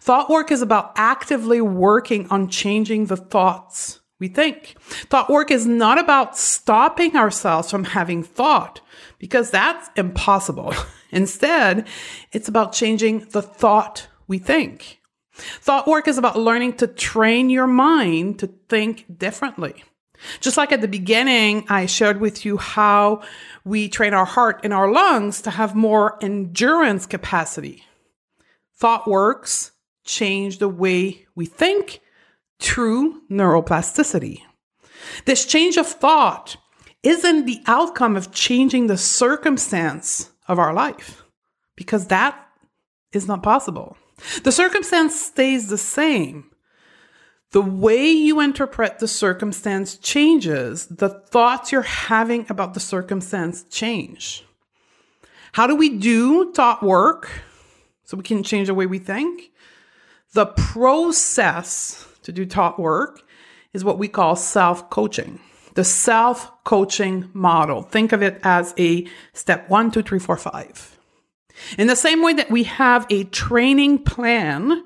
Thought 0.00 0.30
work 0.30 0.50
is 0.50 0.62
about 0.62 0.92
actively 0.96 1.60
working 1.60 2.28
on 2.28 2.48
changing 2.48 3.06
the 3.06 3.16
thoughts 3.16 4.00
we 4.18 4.28
think. 4.28 4.76
Thought 4.80 5.30
work 5.30 5.50
is 5.50 5.66
not 5.66 5.98
about 5.98 6.36
stopping 6.36 7.16
ourselves 7.16 7.70
from 7.70 7.84
having 7.84 8.22
thought 8.22 8.80
because 9.18 9.50
that's 9.50 9.90
impossible. 9.96 10.74
Instead, 11.10 11.86
it's 12.32 12.48
about 12.48 12.72
changing 12.72 13.20
the 13.30 13.42
thought 13.42 14.08
we 14.28 14.38
think. 14.38 15.00
Thought 15.32 15.86
work 15.86 16.06
is 16.06 16.18
about 16.18 16.38
learning 16.38 16.74
to 16.74 16.86
train 16.86 17.50
your 17.50 17.66
mind 17.66 18.38
to 18.40 18.46
think 18.68 19.06
differently. 19.18 19.84
Just 20.40 20.58
like 20.58 20.70
at 20.70 20.82
the 20.82 20.88
beginning, 20.88 21.64
I 21.68 21.86
shared 21.86 22.20
with 22.20 22.44
you 22.44 22.58
how 22.58 23.22
we 23.64 23.88
train 23.88 24.12
our 24.12 24.26
heart 24.26 24.60
and 24.62 24.72
our 24.72 24.92
lungs 24.92 25.40
to 25.42 25.50
have 25.50 25.74
more 25.74 26.22
endurance 26.22 27.06
capacity. 27.06 27.84
Thought 28.80 29.06
works 29.06 29.72
change 30.04 30.58
the 30.58 30.68
way 30.68 31.26
we 31.34 31.44
think 31.44 32.00
through 32.58 33.20
neuroplasticity. 33.30 34.40
This 35.26 35.44
change 35.44 35.76
of 35.76 35.86
thought 35.86 36.56
isn't 37.02 37.44
the 37.44 37.60
outcome 37.66 38.16
of 38.16 38.32
changing 38.32 38.86
the 38.86 38.96
circumstance 38.96 40.30
of 40.48 40.58
our 40.58 40.72
life, 40.72 41.22
because 41.76 42.06
that 42.06 42.48
is 43.12 43.28
not 43.28 43.42
possible. 43.42 43.98
The 44.44 44.52
circumstance 44.52 45.20
stays 45.20 45.68
the 45.68 45.78
same, 45.78 46.50
the 47.52 47.62
way 47.62 48.10
you 48.10 48.40
interpret 48.40 48.98
the 48.98 49.08
circumstance 49.08 49.98
changes, 49.98 50.86
the 50.86 51.08
thoughts 51.08 51.70
you're 51.70 51.82
having 51.82 52.46
about 52.48 52.72
the 52.74 52.80
circumstance 52.80 53.62
change. 53.64 54.44
How 55.52 55.66
do 55.66 55.74
we 55.74 55.98
do 55.98 56.52
thought 56.52 56.82
work 56.82 57.30
so 58.10 58.16
we 58.16 58.24
can 58.24 58.42
change 58.42 58.66
the 58.66 58.74
way 58.74 58.86
we 58.86 58.98
think? 58.98 59.52
The 60.32 60.46
process 60.46 62.08
to 62.24 62.32
do 62.32 62.44
thought 62.44 62.76
work 62.76 63.22
is 63.72 63.84
what 63.84 63.98
we 64.00 64.08
call 64.08 64.34
self 64.34 64.90
coaching. 64.90 65.38
The 65.76 65.84
self 65.84 66.50
coaching 66.64 67.30
model. 67.34 67.82
Think 67.82 68.10
of 68.10 68.20
it 68.20 68.40
as 68.42 68.74
a 68.76 69.06
step 69.32 69.70
one, 69.70 69.92
two, 69.92 70.02
three, 70.02 70.18
four, 70.18 70.36
five. 70.36 70.98
In 71.78 71.86
the 71.86 71.94
same 71.94 72.20
way 72.20 72.32
that 72.32 72.50
we 72.50 72.64
have 72.64 73.06
a 73.10 73.22
training 73.24 74.02
plan 74.02 74.82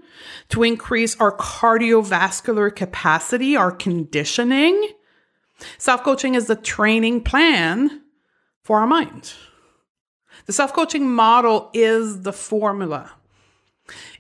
to 0.51 0.63
increase 0.63 1.19
our 1.19 1.35
cardiovascular 1.35 2.77
capacity, 2.77 3.57
our 3.57 3.73
conditioning, 3.73 4.91
self 5.79 6.03
coaching 6.05 6.35
is 6.35 6.47
the 6.47 6.57
training 6.57 7.23
plan 7.23 8.03
for 8.63 8.81
our 8.81 8.87
mind. 8.87 9.33
The 10.47 10.53
self 10.53 10.73
coaching 10.73 11.11
model 11.11 11.71
is 11.73 12.23
the 12.23 12.33
formula. 12.33 13.13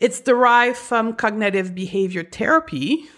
It's 0.01 0.21
derived 0.21 0.77
from 0.77 1.15
cognitive 1.15 1.75
behavior 1.75 2.23
therapy 2.23 3.09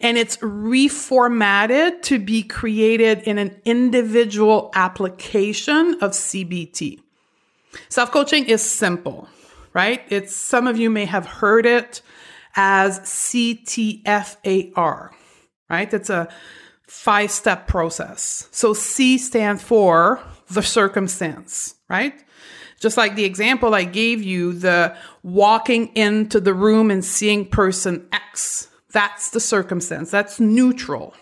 and 0.00 0.16
it's 0.16 0.36
reformatted 0.38 2.02
to 2.02 2.18
be 2.18 2.42
created 2.42 3.22
in 3.22 3.38
an 3.38 3.60
individual 3.64 4.70
application 4.74 5.96
of 6.00 6.12
CBT. 6.12 7.00
Self 7.88 8.10
coaching 8.10 8.46
is 8.46 8.62
simple, 8.62 9.28
right? 9.72 10.02
It's 10.08 10.34
some 10.34 10.66
of 10.66 10.76
you 10.78 10.90
may 10.90 11.06
have 11.06 11.26
heard 11.26 11.66
it 11.66 12.02
as 12.56 13.00
CTFAR, 13.00 13.90
right? 15.68 15.94
It's 15.94 16.10
a 16.10 16.28
five 16.86 17.30
step 17.30 17.66
process. 17.66 18.48
So 18.52 18.74
C 18.74 19.18
stands 19.18 19.62
for 19.62 20.20
the 20.48 20.62
circumstance, 20.62 21.73
right? 21.88 22.14
Just 22.80 22.96
like 22.96 23.14
the 23.14 23.24
example 23.24 23.74
I 23.74 23.84
gave 23.84 24.22
you, 24.22 24.52
the 24.52 24.96
walking 25.22 25.88
into 25.94 26.40
the 26.40 26.54
room 26.54 26.90
and 26.90 27.04
seeing 27.04 27.46
person 27.46 28.06
X, 28.12 28.68
that's 28.92 29.30
the 29.30 29.40
circumstance. 29.40 30.10
That's 30.10 30.38
neutral, 30.38 31.14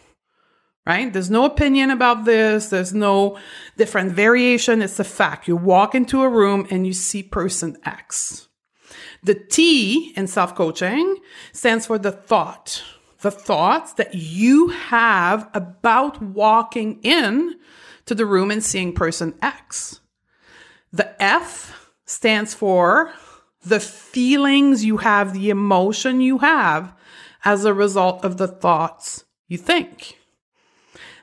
right? 0.86 1.12
There's 1.12 1.30
no 1.30 1.44
opinion 1.44 1.90
about 1.90 2.24
this. 2.24 2.68
There's 2.68 2.92
no 2.92 3.38
different 3.76 4.12
variation. 4.12 4.82
It's 4.82 4.98
a 4.98 5.04
fact. 5.04 5.48
You 5.48 5.56
walk 5.56 5.94
into 5.94 6.22
a 6.22 6.28
room 6.28 6.66
and 6.70 6.86
you 6.86 6.92
see 6.92 7.22
person 7.22 7.76
X. 7.84 8.48
The 9.22 9.34
T 9.34 10.12
in 10.16 10.26
self 10.26 10.54
coaching 10.54 11.16
stands 11.52 11.86
for 11.86 11.96
the 11.96 12.12
thought, 12.12 12.82
the 13.20 13.30
thoughts 13.30 13.92
that 13.94 14.14
you 14.14 14.68
have 14.68 15.48
about 15.54 16.20
walking 16.20 16.98
in 17.02 17.54
to 18.06 18.14
the 18.14 18.26
room 18.26 18.50
and 18.50 18.64
seeing 18.64 18.92
person 18.92 19.34
X. 19.40 20.00
The 20.92 21.22
F 21.22 21.90
stands 22.04 22.52
for 22.52 23.12
the 23.64 23.80
feelings 23.80 24.84
you 24.84 24.98
have, 24.98 25.32
the 25.32 25.50
emotion 25.50 26.20
you 26.20 26.38
have 26.38 26.94
as 27.44 27.64
a 27.64 27.72
result 27.72 28.24
of 28.24 28.36
the 28.36 28.48
thoughts 28.48 29.24
you 29.48 29.56
think. 29.56 30.18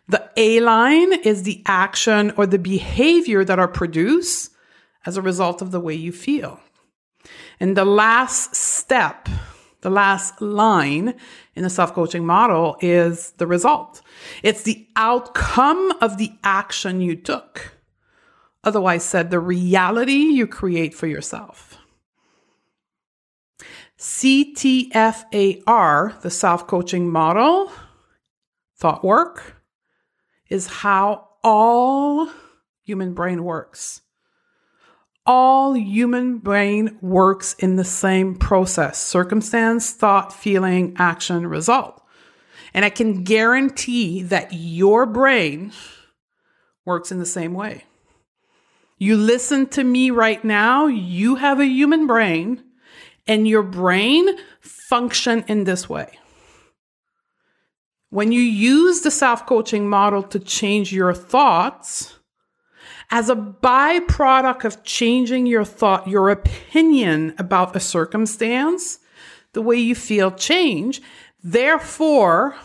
The 0.07 0.29
A 0.37 0.59
line 0.59 1.13
is 1.21 1.43
the 1.43 1.61
action 1.67 2.31
or 2.35 2.47
the 2.47 2.57
behavior 2.57 3.43
that 3.43 3.59
are 3.59 3.67
produced 3.67 4.51
as 5.05 5.17
a 5.17 5.21
result 5.21 5.61
of 5.61 5.71
the 5.71 5.79
way 5.79 5.93
you 5.93 6.11
feel. 6.11 6.59
And 7.59 7.77
the 7.77 7.85
last 7.85 8.55
step, 8.55 9.29
the 9.81 9.89
last 9.91 10.41
line 10.41 11.13
in 11.55 11.63
the 11.63 11.69
self 11.69 11.93
coaching 11.93 12.25
model 12.25 12.77
is 12.81 13.31
the 13.37 13.45
result. 13.45 14.01
It's 14.41 14.63
the 14.63 14.87
outcome 14.95 15.93
of 16.01 16.17
the 16.17 16.31
action 16.43 17.01
you 17.01 17.15
took. 17.15 17.78
Otherwise 18.63 19.03
said, 19.03 19.29
the 19.29 19.39
reality 19.39 20.13
you 20.13 20.45
create 20.47 20.93
for 20.93 21.07
yourself. 21.07 21.77
CTFAR, 23.97 25.61
the 26.21 26.29
self 26.29 26.67
coaching 26.67 27.09
model, 27.09 27.71
thought 28.77 29.03
work, 29.03 29.61
is 30.49 30.67
how 30.67 31.27
all 31.43 32.29
human 32.83 33.13
brain 33.13 33.43
works. 33.43 34.01
All 35.25 35.73
human 35.73 36.37
brain 36.39 36.97
works 37.01 37.53
in 37.59 37.75
the 37.75 37.83
same 37.83 38.35
process 38.35 38.99
circumstance, 38.99 39.91
thought, 39.91 40.33
feeling, 40.33 40.95
action, 40.97 41.45
result. 41.45 42.01
And 42.73 42.85
I 42.85 42.89
can 42.89 43.23
guarantee 43.23 44.23
that 44.23 44.53
your 44.53 45.05
brain 45.05 45.71
works 46.85 47.11
in 47.11 47.19
the 47.19 47.25
same 47.25 47.53
way. 47.53 47.83
You 48.99 49.15
listen 49.15 49.67
to 49.67 49.83
me 49.83 50.11
right 50.11 50.43
now, 50.43 50.87
you 50.87 51.35
have 51.35 51.59
a 51.59 51.65
human 51.65 52.05
brain, 52.05 52.63
and 53.25 53.47
your 53.47 53.63
brain 53.63 54.27
function 54.59 55.45
in 55.47 55.63
this 55.63 55.87
way. 55.87 56.19
When 58.09 58.31
you 58.31 58.41
use 58.41 59.01
the 59.01 59.11
self 59.11 59.45
coaching 59.45 59.89
model 59.89 60.21
to 60.23 60.39
change 60.39 60.91
your 60.91 61.13
thoughts, 61.13 62.19
as 63.11 63.29
a 63.29 63.35
byproduct 63.35 64.65
of 64.65 64.83
changing 64.83 65.45
your 65.45 65.65
thought, 65.65 66.07
your 66.07 66.29
opinion 66.29 67.33
about 67.37 67.75
a 67.75 67.79
circumstance, 67.79 68.99
the 69.53 69.61
way 69.61 69.77
you 69.77 69.95
feel 69.95 70.29
change. 70.31 71.01
Therefore, 71.41 72.55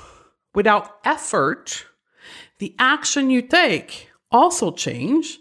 without 0.54 0.98
effort, 1.04 1.86
the 2.58 2.74
action 2.78 3.30
you 3.30 3.40
take 3.42 4.10
also 4.30 4.70
change. 4.72 5.38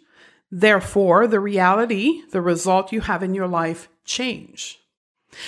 Therefore, 0.55 1.25
the 1.25 1.39
reality, 1.39 2.21
the 2.29 2.39
result 2.39 2.93
you 2.93 3.01
have 3.01 3.23
in 3.23 3.33
your 3.33 3.47
life 3.47 3.89
change. 4.05 4.79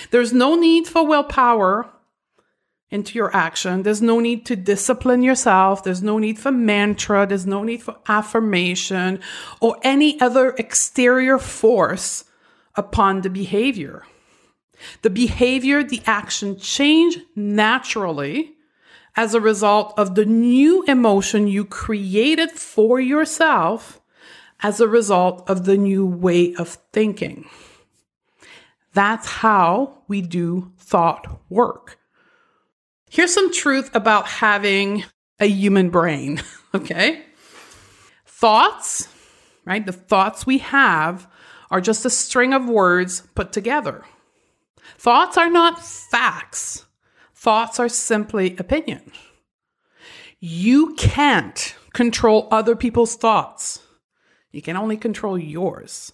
There's 0.10 0.34
no 0.34 0.56
need 0.56 0.88
for 0.88 1.06
willpower 1.06 1.92
into 2.90 3.14
your 3.14 3.32
action. 3.36 3.84
There's 3.84 4.02
no 4.02 4.20
need 4.20 4.48
to 4.48 4.56
discipline 4.56 5.22
yourself. 5.22 5.84
There's 5.84 6.02
no 6.02 6.18
need 6.18 6.40
for 6.40 6.52
mantra. 6.52 7.28
There's 7.28 7.46
no 7.46 7.62
need 7.62 7.84
for 7.84 7.98
affirmation 8.08 9.20
or 9.62 9.78
any 9.84 10.20
other 10.20 10.56
exterior 10.58 11.38
force 11.38 12.24
upon 12.74 13.22
the 13.22 13.30
behavior. 13.30 14.08
The 15.04 15.12
behavior, 15.12 15.84
the 15.84 16.02
action 16.08 16.58
change 16.58 17.20
naturally 17.36 18.56
as 19.16 19.36
a 19.36 19.40
result 19.40 19.94
of 19.98 20.16
the 20.16 20.26
new 20.26 20.84
emotion 20.86 21.48
you 21.48 21.64
created 21.64 22.50
for 22.50 23.00
yourself 23.00 24.02
as 24.62 24.80
a 24.80 24.88
result 24.88 25.50
of 25.50 25.66
the 25.66 25.78
new 25.78 26.06
way 26.06 26.54
of 26.56 26.78
thinking. 26.94 27.48
That's 28.94 29.28
how 29.28 30.04
we 30.08 30.22
do 30.22 30.72
thought 30.78 31.42
work. 31.50 32.00
Here's 33.10 33.34
some 33.34 33.52
truth 33.52 33.94
about 33.94 34.28
having 34.28 35.04
a 35.40 35.48
human 35.48 35.90
brain, 35.90 36.42
okay? 36.76 37.24
Thoughts, 38.26 39.08
right? 39.66 39.86
The 39.86 39.92
thoughts 39.92 40.46
we 40.46 40.60
have 40.60 41.28
are 41.72 41.82
just 41.82 42.06
a 42.06 42.10
string 42.10 42.54
of 42.54 42.70
words 42.70 43.22
put 43.36 43.52
together. 43.52 44.04
Thoughts 44.98 45.38
are 45.38 45.50
not 45.50 45.84
facts, 45.84 46.86
thoughts 47.34 47.80
are 47.80 47.90
simply 47.90 48.56
opinion. 48.58 49.12
You 50.40 50.94
can't 50.96 51.76
control 51.94 52.48
other 52.52 52.76
people's 52.76 53.16
thoughts, 53.16 53.80
you 54.56 54.62
can 54.62 54.78
only 54.78 54.96
control 54.96 55.38
yours. 55.38 56.14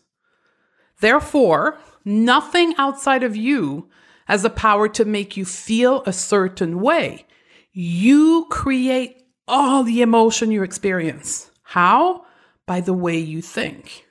Therefore, 1.00 1.78
nothing 2.04 2.74
outside 2.78 3.24
of 3.24 3.36
you 3.36 3.90
has 4.26 4.42
the 4.42 4.50
power 4.50 4.88
to 4.90 5.06
make 5.06 5.38
you 5.38 5.46
feel 5.46 6.04
a 6.06 6.14
certain 6.14 6.80
way. 6.80 7.26
You 7.72 8.48
create 8.50 9.24
all 9.48 9.84
the 9.84 10.02
emotion 10.02 10.52
you 10.52 10.64
experience. 10.64 11.52
How? 11.64 12.26
By 12.66 12.82
the 12.82 12.94
way 12.94 13.18
you 13.18 13.42
think. 13.42 14.06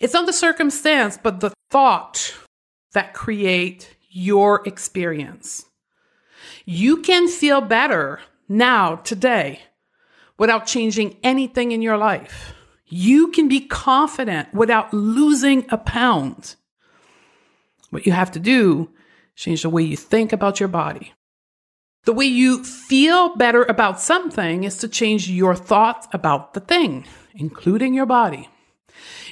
It's 0.00 0.14
not 0.14 0.26
the 0.26 0.32
circumstance, 0.32 1.18
but 1.22 1.40
the 1.40 1.52
thought 1.70 2.34
that 2.92 3.14
create 3.14 3.96
your 4.10 4.66
experience. 4.66 5.66
You 6.64 7.02
can 7.02 7.28
feel 7.28 7.60
better 7.60 8.20
now, 8.48 8.96
today, 8.96 9.60
without 10.38 10.66
changing 10.66 11.16
anything 11.22 11.72
in 11.72 11.82
your 11.82 11.96
life. 11.96 12.54
You 12.88 13.28
can 13.28 13.48
be 13.48 13.60
confident 13.60 14.52
without 14.54 14.92
losing 14.92 15.66
a 15.70 15.78
pound. 15.78 16.56
What 17.90 18.06
you 18.06 18.12
have 18.12 18.32
to 18.32 18.40
do 18.40 18.90
change 19.34 19.62
the 19.62 19.70
way 19.70 19.82
you 19.82 19.96
think 19.96 20.32
about 20.32 20.58
your 20.58 20.68
body. 20.68 21.12
The 22.04 22.12
way 22.12 22.24
you 22.24 22.64
feel 22.64 23.36
better 23.36 23.64
about 23.64 24.00
something 24.00 24.64
is 24.64 24.78
to 24.78 24.88
change 24.88 25.28
your 25.28 25.54
thoughts 25.54 26.08
about 26.12 26.54
the 26.54 26.60
thing, 26.60 27.06
including 27.34 27.94
your 27.94 28.06
body. 28.06 28.48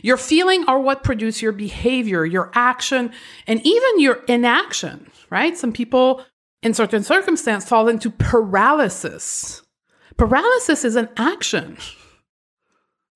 Your 0.02 0.16
feeling 0.16 0.64
are 0.68 0.78
what 0.78 1.02
produce 1.02 1.42
your 1.42 1.52
behavior, 1.52 2.24
your 2.24 2.50
action, 2.54 3.12
and 3.46 3.66
even 3.66 4.00
your 4.00 4.22
inaction, 4.28 5.10
right? 5.30 5.56
Some 5.56 5.72
people 5.72 6.24
in 6.62 6.74
certain 6.74 7.02
circumstances 7.02 7.68
fall 7.68 7.88
into 7.88 8.10
paralysis. 8.10 9.62
Paralysis 10.16 10.84
is 10.84 10.96
an 10.96 11.08
action. 11.16 11.78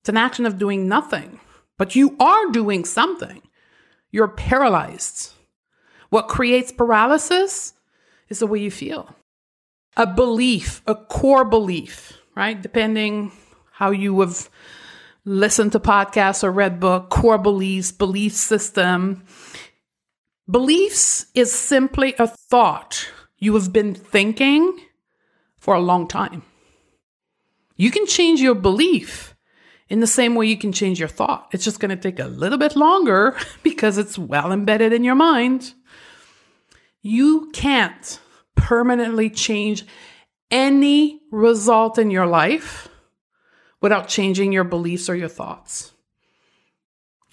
It's 0.01 0.09
an 0.09 0.17
action 0.17 0.47
of 0.47 0.57
doing 0.57 0.87
nothing, 0.87 1.39
but 1.77 1.95
you 1.95 2.15
are 2.19 2.47
doing 2.51 2.85
something. 2.85 3.41
You're 4.09 4.27
paralyzed. 4.27 5.33
What 6.09 6.27
creates 6.27 6.71
paralysis 6.71 7.73
is 8.27 8.39
the 8.39 8.47
way 8.47 8.59
you 8.59 8.71
feel. 8.71 9.15
A 9.95 10.07
belief, 10.07 10.81
a 10.87 10.95
core 10.95 11.45
belief, 11.45 12.17
right? 12.35 12.59
Depending 12.59 13.31
how 13.73 13.91
you 13.91 14.19
have 14.21 14.49
listened 15.23 15.73
to 15.73 15.79
podcasts 15.79 16.43
or 16.43 16.51
read 16.51 16.79
book, 16.79 17.09
core 17.09 17.37
beliefs, 17.37 17.91
belief 17.91 18.33
system. 18.33 19.23
Beliefs 20.49 21.27
is 21.35 21.53
simply 21.53 22.15
a 22.17 22.27
thought 22.27 23.07
you 23.37 23.53
have 23.53 23.71
been 23.71 23.93
thinking 23.93 24.79
for 25.57 25.75
a 25.75 25.79
long 25.79 26.07
time. 26.07 26.43
You 27.75 27.91
can 27.91 28.07
change 28.07 28.41
your 28.41 28.55
belief 28.55 29.30
in 29.91 29.99
the 29.99 30.07
same 30.07 30.35
way 30.35 30.45
you 30.45 30.57
can 30.57 30.71
change 30.71 30.99
your 30.99 31.09
thought. 31.09 31.49
It's 31.51 31.65
just 31.65 31.81
going 31.81 31.89
to 31.89 31.97
take 31.97 32.17
a 32.17 32.27
little 32.27 32.57
bit 32.57 32.77
longer 32.77 33.35
because 33.63 33.97
it's 33.97 34.17
well 34.17 34.53
embedded 34.53 34.93
in 34.93 35.03
your 35.03 35.15
mind. 35.15 35.73
You 37.01 37.51
can't 37.51 38.21
permanently 38.55 39.29
change 39.29 39.83
any 40.49 41.19
result 41.29 41.97
in 41.97 42.09
your 42.09 42.25
life 42.25 42.87
without 43.81 44.07
changing 44.07 44.53
your 44.53 44.63
beliefs 44.63 45.09
or 45.09 45.15
your 45.15 45.27
thoughts. 45.27 45.91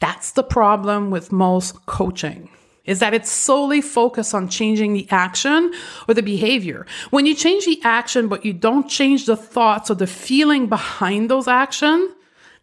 That's 0.00 0.32
the 0.32 0.42
problem 0.42 1.10
with 1.12 1.30
most 1.30 1.86
coaching 1.86 2.50
is 2.84 2.98
that 3.00 3.14
it's 3.14 3.30
solely 3.30 3.82
focused 3.82 4.34
on 4.34 4.48
changing 4.48 4.94
the 4.94 5.06
action 5.10 5.72
or 6.08 6.14
the 6.14 6.22
behavior. 6.22 6.86
When 7.10 7.26
you 7.26 7.34
change 7.34 7.66
the 7.66 7.80
action 7.84 8.26
but 8.26 8.44
you 8.44 8.52
don't 8.52 8.88
change 8.88 9.26
the 9.26 9.36
thoughts 9.36 9.90
or 9.90 9.94
the 9.94 10.06
feeling 10.06 10.68
behind 10.68 11.30
those 11.30 11.46
actions, 11.46 12.10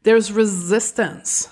there's 0.05 0.31
resistance. 0.31 1.49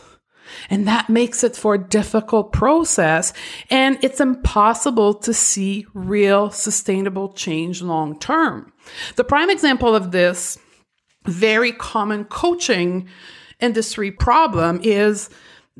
And 0.69 0.87
that 0.87 1.09
makes 1.09 1.43
it 1.43 1.55
for 1.55 1.73
a 1.73 1.83
difficult 1.83 2.53
process. 2.53 3.33
And 3.69 3.97
it's 4.01 4.21
impossible 4.21 5.15
to 5.15 5.33
see 5.33 5.85
real 5.93 6.51
sustainable 6.51 7.33
change 7.33 7.81
long 7.81 8.17
term. 8.19 8.71
The 9.15 9.23
prime 9.23 9.49
example 9.49 9.95
of 9.95 10.11
this 10.11 10.57
very 11.25 11.71
common 11.71 12.25
coaching 12.25 13.09
industry 13.59 14.11
problem 14.11 14.79
is 14.83 15.29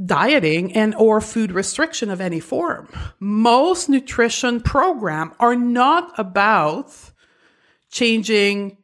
dieting 0.05 0.73
and 0.73 0.95
or 0.95 1.21
food 1.21 1.51
restriction 1.51 2.09
of 2.09 2.19
any 2.19 2.39
form. 2.39 2.89
Most 3.19 3.89
nutrition 3.89 4.59
program 4.59 5.33
are 5.39 5.55
not 5.55 6.17
about 6.17 6.91
changing 7.91 8.77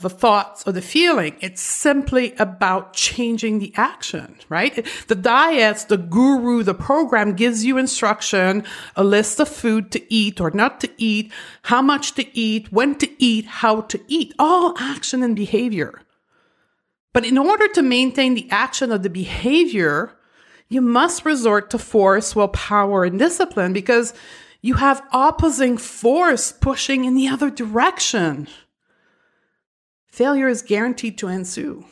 the 0.00 0.10
thoughts 0.10 0.64
or 0.66 0.72
the 0.72 0.82
feeling. 0.82 1.36
It's 1.40 1.60
simply 1.60 2.34
about 2.38 2.92
changing 2.92 3.58
the 3.58 3.72
action, 3.76 4.36
right? 4.48 4.86
The 5.08 5.14
diets, 5.14 5.84
the 5.84 5.96
guru, 5.96 6.62
the 6.62 6.74
program 6.74 7.34
gives 7.34 7.64
you 7.64 7.78
instruction, 7.78 8.64
a 8.96 9.04
list 9.04 9.40
of 9.40 9.48
food 9.48 9.90
to 9.92 10.12
eat 10.12 10.40
or 10.40 10.50
not 10.50 10.80
to 10.80 10.90
eat, 10.96 11.32
how 11.62 11.82
much 11.82 12.12
to 12.14 12.38
eat, 12.38 12.72
when 12.72 12.96
to 12.96 13.22
eat, 13.22 13.46
how 13.46 13.82
to 13.82 14.00
eat, 14.08 14.34
all 14.38 14.74
action 14.78 15.22
and 15.22 15.36
behavior. 15.36 16.02
But 17.12 17.24
in 17.24 17.36
order 17.36 17.68
to 17.68 17.82
maintain 17.82 18.34
the 18.34 18.48
action 18.50 18.92
of 18.92 19.02
the 19.02 19.10
behavior, 19.10 20.12
you 20.68 20.80
must 20.80 21.24
resort 21.24 21.70
to 21.70 21.78
force, 21.78 22.36
willpower, 22.36 23.04
and 23.04 23.18
discipline 23.18 23.72
because 23.72 24.14
you 24.62 24.74
have 24.74 25.02
opposing 25.12 25.76
force 25.76 26.52
pushing 26.52 27.04
in 27.04 27.14
the 27.14 27.28
other 27.28 27.50
direction 27.50 28.46
failure 30.10 30.48
is 30.48 30.62
guaranteed 30.62 31.18
to 31.18 31.28
ensue. 31.28 31.84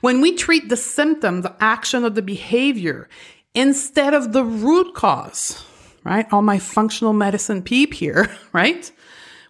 When 0.00 0.20
we 0.20 0.34
treat 0.34 0.68
the 0.68 0.76
symptom, 0.76 1.42
the 1.42 1.54
action 1.60 2.04
of 2.04 2.14
the 2.14 2.22
behavior, 2.22 3.08
instead 3.54 4.14
of 4.14 4.32
the 4.32 4.44
root 4.44 4.94
cause, 4.94 5.64
right? 6.04 6.26
All 6.32 6.42
my 6.42 6.58
functional 6.58 7.12
medicine 7.12 7.62
peep 7.62 7.94
here, 7.94 8.30
right? 8.52 8.90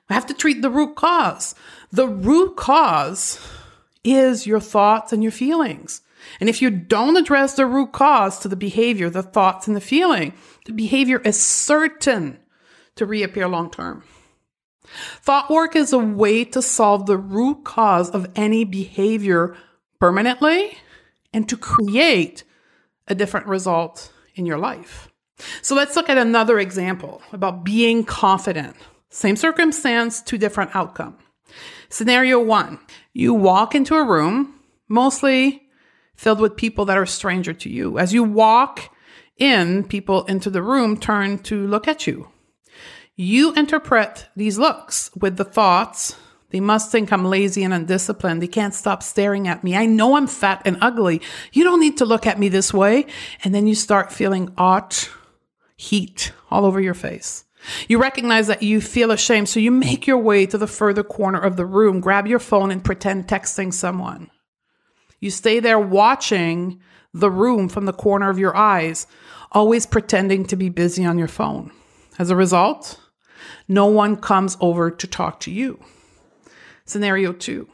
We 0.09 0.14
have 0.14 0.26
to 0.26 0.35
treat 0.35 0.62
the 0.62 0.70
root 0.70 0.96
cause. 0.96 1.55
The 1.92 2.07
root 2.07 2.57
cause 2.57 3.40
is 4.05 4.46
your 4.46 4.61
thoughts 4.61 5.12
and 5.12 5.22
your 5.22 5.33
feelings. 5.33 6.02
And 6.40 6.48
if 6.48 6.62
you 6.62 6.70
don't 6.70 7.16
address 7.16 7.55
the 7.55 7.66
root 7.66 7.92
cause 7.92 8.38
to 8.40 8.48
the 8.48 8.57
behavior, 8.57 9.11
the 9.11 9.22
thoughts 9.22 9.66
and 9.66 9.76
the 9.76 9.81
feeling, 9.81 10.33
the 10.64 10.72
behavior 10.72 11.18
is 11.18 11.40
certain 11.40 12.38
to 12.96 13.07
reappear 13.07 13.48
long 13.48 13.70
term. 13.70 14.02
Thought 15.20 15.51
work 15.51 15.77
is 15.77 15.92
a 15.92 15.99
way 15.99 16.44
to 16.44 16.62
solve 16.62 17.07
the 17.07 17.16
root 17.18 17.64
cause 17.64 18.11
of 18.11 18.31
any 18.37 18.64
behavior 18.64 19.57
permanently 20.01 20.79
and 21.33 21.49
to 21.49 21.57
create 21.57 22.44
a 23.09 23.14
different 23.14 23.46
result 23.46 24.12
in 24.35 24.46
your 24.46 24.59
life. 24.59 25.09
So 25.62 25.75
let's 25.75 25.96
look 25.96 26.09
at 26.09 26.18
another 26.18 26.59
example 26.59 27.22
about 27.33 27.64
being 27.64 28.05
confident. 28.05 28.77
Same 29.11 29.37
circumstance, 29.37 30.22
two 30.22 30.38
different 30.38 30.75
outcome. 30.75 31.16
Scenario 31.88 32.40
one, 32.40 32.79
you 33.12 33.33
walk 33.35 33.75
into 33.75 33.94
a 33.94 34.05
room, 34.05 34.61
mostly 34.88 35.62
filled 36.16 36.40
with 36.40 36.57
people 36.57 36.85
that 36.87 36.99
are 36.99 37.07
stranger 37.07 37.53
to 37.53 37.68
you. 37.68 37.99
As 37.99 38.12
you 38.12 38.25
walk 38.25 38.90
in, 39.37 39.85
people 39.85 40.25
into 40.25 40.51
the 40.51 40.62
room 40.62 40.99
turn 40.99 41.38
to 41.40 41.66
look 41.66 41.87
at 41.87 42.07
you. 42.07 42.29
You 43.16 43.52
interpret 43.55 44.26
these 44.37 44.59
looks 44.59 45.11
with 45.16 45.37
the 45.37 45.44
thoughts, 45.44 46.16
they 46.50 46.61
must 46.61 46.92
think 46.92 47.12
I'm 47.12 47.24
lazy 47.24 47.64
and 47.64 47.74
undisciplined. 47.74 48.40
They 48.40 48.46
can't 48.46 48.74
stop 48.74 49.02
staring 49.02 49.48
at 49.48 49.64
me. 49.64 49.76
I 49.76 49.87
know 49.87 50.16
I'm 50.16 50.26
fat 50.26 50.62
and 50.64 50.79
ugly. 50.81 51.20
You 51.52 51.64
don't 51.64 51.81
need 51.81 51.98
to 51.98 52.05
look 52.05 52.26
at 52.26 52.38
me 52.38 52.48
this 52.48 52.72
way. 52.72 53.07
And 53.42 53.55
then 53.55 53.66
you 53.66 53.74
start 53.74 54.12
feeling 54.12 54.52
hot 54.57 55.11
heat 55.76 56.33
all 56.50 56.64
over 56.64 56.81
your 56.81 56.94
face. 56.94 57.44
You 57.88 58.00
recognize 58.00 58.46
that 58.46 58.62
you 58.62 58.81
feel 58.81 59.11
ashamed, 59.11 59.48
so 59.48 59.59
you 59.59 59.72
make 59.72 60.07
your 60.07 60.18
way 60.18 60.46
to 60.46 60.57
the 60.57 60.68
further 60.68 61.02
corner 61.02 61.40
of 61.40 61.57
the 61.57 61.66
room, 61.66 62.00
grab 62.00 62.26
your 62.29 62.38
phone, 62.38 62.70
and 62.70 62.85
pretend 62.85 63.26
texting 63.26 63.72
someone. 63.72 64.31
You 65.18 65.31
stay 65.31 65.59
there 65.59 65.79
watching 65.81 66.81
the 67.12 67.31
room 67.31 67.68
from 67.68 67.87
the 67.87 67.92
corner 67.92 68.31
of 68.31 68.38
your 68.38 68.55
eyes, 68.55 69.09
always 69.50 69.85
pretending 69.85 70.44
to 70.46 70.57
be 70.57 70.68
busy 70.68 71.05
on 71.05 71.18
your 71.18 71.29
phone. 71.29 71.72
As 72.18 72.31
a 72.31 72.37
result, 72.37 73.00
no 73.68 73.87
one 73.87 74.16
comes 74.16 74.57
over 74.61 74.90
to 74.90 75.07
talk 75.07 75.40
to 75.40 75.51
you. 75.51 75.81
Scenario 76.85 77.33
two 77.33 77.68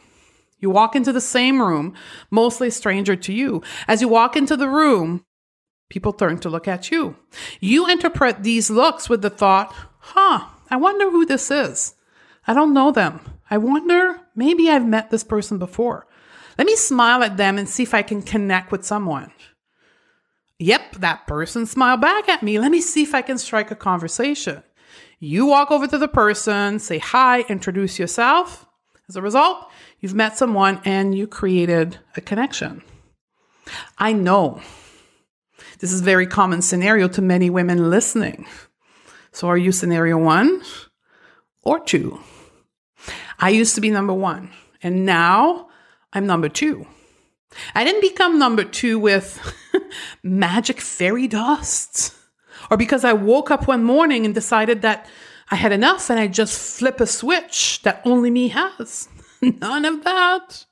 You 0.61 0.70
walk 0.70 0.96
into 0.96 1.12
the 1.12 1.20
same 1.20 1.61
room, 1.61 1.94
mostly 2.31 2.70
stranger 2.70 3.16
to 3.16 3.33
you. 3.33 3.62
As 3.87 4.01
you 4.01 4.09
walk 4.09 4.37
into 4.37 4.57
the 4.57 4.68
room, 4.68 5.25
people 5.88 6.12
turn 6.12 6.38
to 6.38 6.51
look 6.51 6.66
at 6.66 6.90
you. 6.90 7.16
You 7.61 7.88
interpret 7.88 8.42
these 8.42 8.70
looks 8.70 9.09
with 9.09 9.22
the 9.22 9.31
thought, 9.31 9.75
huh, 9.98 10.46
I 10.70 10.77
wonder 10.77 11.11
who 11.11 11.27
this 11.27 11.51
is. 11.51 11.94
I 12.46 12.55
don't 12.55 12.75
know 12.75 12.90
them. 12.90 13.20
I 13.51 13.59
wonder, 13.59 14.20
maybe 14.35 14.70
I've 14.70 14.87
met 14.87 15.11
this 15.11 15.22
person 15.22 15.59
before. 15.59 16.07
Let 16.57 16.66
me 16.66 16.77
smile 16.77 17.22
at 17.22 17.37
them 17.37 17.59
and 17.59 17.68
see 17.68 17.83
if 17.83 17.92
I 17.92 18.03
can 18.03 18.22
connect 18.22 18.72
with 18.72 18.85
someone. 18.85 19.33
Yep, 20.59 20.96
that 21.01 21.27
person 21.27 21.66
smiled 21.66 22.01
back 22.01 22.29
at 22.29 22.42
me. 22.42 22.59
Let 22.59 22.70
me 22.70 22.81
see 22.81 23.03
if 23.03 23.14
I 23.14 23.22
can 23.22 23.37
strike 23.37 23.70
a 23.70 23.77
conversation. 23.77 24.62
You 25.24 25.46
walk 25.46 25.70
over 25.70 25.87
to 25.87 25.98
the 25.98 26.08
person, 26.08 26.80
say 26.80 26.98
hi, 26.98 27.42
introduce 27.42 27.96
yourself. 27.96 28.66
As 29.08 29.14
a 29.14 29.22
result, 29.22 29.70
you've 30.00 30.16
met 30.16 30.37
someone 30.37 30.80
and 30.85 31.14
you 31.14 31.28
created 31.28 31.96
a 32.16 32.20
connection. 32.20 32.82
I 33.98 34.14
know 34.14 34.61
this 35.78 35.92
is 35.92 36.00
a 36.00 36.04
very 36.04 36.26
common 36.26 36.61
scenario 36.61 37.06
to 37.06 37.22
many 37.22 37.50
women 37.50 37.88
listening. 37.88 38.46
So 39.30 39.46
are 39.46 39.56
you 39.56 39.70
scenario 39.70 40.18
one 40.18 40.61
or 41.62 41.78
two? 41.78 42.18
I 43.38 43.50
used 43.50 43.76
to 43.76 43.80
be 43.80 43.90
number 43.90 44.12
one, 44.12 44.50
and 44.82 45.06
now 45.06 45.68
I'm 46.12 46.26
number 46.26 46.48
two. 46.48 46.85
I 47.76 47.85
didn't 47.85 48.00
become 48.00 48.40
number 48.40 48.64
two 48.64 48.98
with 48.98 49.38
magic 50.24 50.80
fairy 50.80 51.28
dust 51.28 52.12
or 52.72 52.76
because 52.78 53.04
I 53.04 53.12
woke 53.12 53.50
up 53.50 53.68
one 53.68 53.85
morning 53.85 54.24
and 54.24 54.35
decided 54.35 54.80
that 54.80 55.06
I 55.50 55.56
had 55.56 55.72
enough 55.72 56.08
and 56.08 56.18
I 56.18 56.26
just 56.26 56.78
flip 56.78 57.02
a 57.02 57.06
switch 57.06 57.82
that 57.82 58.00
only 58.06 58.30
me 58.30 58.48
has. 58.48 59.11
None 59.42 59.85
of 59.85 60.04
that. 60.04 60.64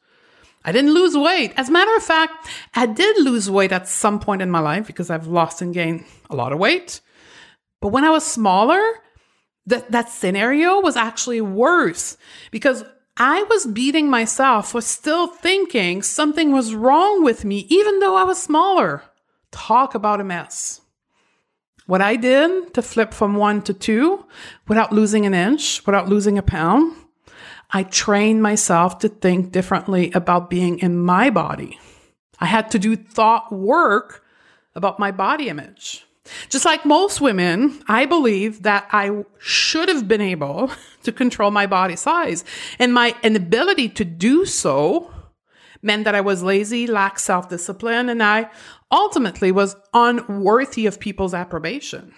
I 0.64 0.72
didn't 0.72 0.94
lose 0.94 1.14
weight. 1.14 1.52
As 1.58 1.68
a 1.68 1.72
matter 1.72 1.94
of 1.94 2.02
fact, 2.02 2.48
I 2.74 2.86
did 2.86 3.18
lose 3.18 3.50
weight 3.50 3.70
at 3.70 3.86
some 3.86 4.18
point 4.18 4.40
in 4.40 4.50
my 4.50 4.60
life 4.60 4.86
because 4.86 5.10
I've 5.10 5.26
lost 5.26 5.60
and 5.60 5.74
gained 5.74 6.06
a 6.30 6.36
lot 6.36 6.52
of 6.52 6.58
weight. 6.58 7.02
But 7.82 7.88
when 7.88 8.04
I 8.04 8.10
was 8.10 8.24
smaller, 8.24 8.80
that, 9.66 9.90
that 9.90 10.08
scenario 10.08 10.80
was 10.80 10.96
actually 10.96 11.42
worse 11.42 12.16
because 12.50 12.82
I 13.18 13.42
was 13.42 13.66
beating 13.66 14.08
myself 14.08 14.70
for 14.70 14.80
still 14.80 15.26
thinking 15.26 16.00
something 16.00 16.50
was 16.50 16.74
wrong 16.74 17.22
with 17.22 17.44
me, 17.44 17.66
even 17.68 17.98
though 17.98 18.16
I 18.16 18.24
was 18.24 18.42
smaller. 18.42 19.02
Talk 19.50 19.94
about 19.94 20.22
a 20.22 20.24
mess. 20.24 20.80
What 21.90 22.00
I 22.00 22.14
did 22.14 22.72
to 22.74 22.82
flip 22.82 23.12
from 23.12 23.34
one 23.34 23.62
to 23.62 23.74
two 23.74 24.24
without 24.68 24.92
losing 24.92 25.26
an 25.26 25.34
inch, 25.34 25.84
without 25.86 26.08
losing 26.08 26.38
a 26.38 26.42
pound, 26.56 26.94
I 27.72 27.82
trained 27.82 28.44
myself 28.44 29.00
to 29.00 29.08
think 29.08 29.50
differently 29.50 30.12
about 30.12 30.48
being 30.48 30.78
in 30.78 30.96
my 30.96 31.30
body. 31.30 31.80
I 32.38 32.46
had 32.46 32.70
to 32.70 32.78
do 32.78 32.94
thought 32.94 33.50
work 33.50 34.24
about 34.76 35.00
my 35.00 35.10
body 35.10 35.48
image. 35.48 36.06
Just 36.48 36.64
like 36.64 36.86
most 36.86 37.20
women, 37.20 37.82
I 37.88 38.06
believe 38.06 38.62
that 38.62 38.86
I 38.92 39.24
should 39.40 39.88
have 39.88 40.06
been 40.06 40.20
able 40.20 40.70
to 41.02 41.10
control 41.10 41.50
my 41.50 41.66
body 41.66 41.96
size. 41.96 42.44
And 42.78 42.94
my 42.94 43.16
inability 43.24 43.88
to 43.88 44.04
do 44.04 44.44
so 44.46 45.12
meant 45.82 46.04
that 46.04 46.14
I 46.14 46.20
was 46.20 46.44
lazy, 46.44 46.86
lacked 46.86 47.20
self 47.20 47.48
discipline, 47.48 48.08
and 48.08 48.22
I 48.22 48.48
ultimately 48.90 49.52
was 49.52 49.76
unworthy 49.94 50.86
of 50.86 51.00
people's 51.00 51.34
approbation. 51.34 52.12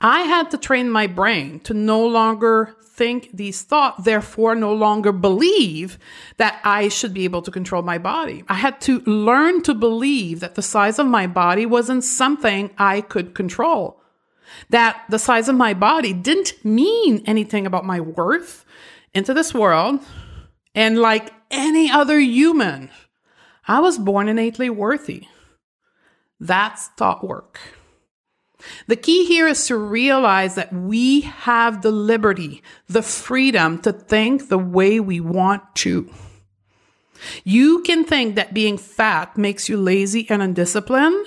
I 0.00 0.20
had 0.20 0.50
to 0.50 0.58
train 0.58 0.90
my 0.90 1.06
brain 1.06 1.60
to 1.60 1.74
no 1.74 2.06
longer 2.06 2.76
think 2.82 3.30
these 3.32 3.62
thoughts, 3.62 4.04
therefore, 4.04 4.54
no 4.54 4.72
longer 4.72 5.12
believe 5.12 5.98
that 6.36 6.60
I 6.62 6.88
should 6.88 7.12
be 7.12 7.24
able 7.24 7.42
to 7.42 7.50
control 7.50 7.82
my 7.82 7.98
body. 7.98 8.44
I 8.48 8.54
had 8.54 8.80
to 8.82 9.00
learn 9.00 9.62
to 9.62 9.74
believe 9.74 10.40
that 10.40 10.54
the 10.54 10.62
size 10.62 10.98
of 10.98 11.06
my 11.06 11.26
body 11.26 11.66
wasn't 11.66 12.04
something 12.04 12.70
I 12.78 13.00
could 13.00 13.34
control, 13.34 14.00
that 14.70 15.04
the 15.08 15.18
size 15.18 15.48
of 15.48 15.56
my 15.56 15.74
body 15.74 16.12
didn't 16.12 16.64
mean 16.64 17.22
anything 17.26 17.66
about 17.66 17.84
my 17.84 18.00
worth 18.00 18.64
into 19.12 19.34
this 19.34 19.52
world. 19.54 20.00
And 20.74 20.98
like 20.98 21.32
any 21.50 21.90
other 21.90 22.18
human, 22.18 22.90
I 23.66 23.80
was 23.80 23.98
born 23.98 24.28
innately 24.28 24.70
worthy. 24.70 25.26
That's 26.40 26.88
thought 26.88 27.26
work. 27.26 27.60
The 28.86 28.96
key 28.96 29.26
here 29.26 29.46
is 29.46 29.66
to 29.66 29.76
realize 29.76 30.54
that 30.54 30.72
we 30.72 31.22
have 31.22 31.82
the 31.82 31.90
liberty, 31.90 32.62
the 32.88 33.02
freedom 33.02 33.78
to 33.82 33.92
think 33.92 34.48
the 34.48 34.58
way 34.58 35.00
we 35.00 35.20
want 35.20 35.74
to. 35.76 36.10
You 37.44 37.82
can 37.82 38.04
think 38.04 38.34
that 38.34 38.54
being 38.54 38.78
fat 38.78 39.36
makes 39.36 39.68
you 39.68 39.76
lazy 39.76 40.26
and 40.30 40.42
undisciplined, 40.42 41.26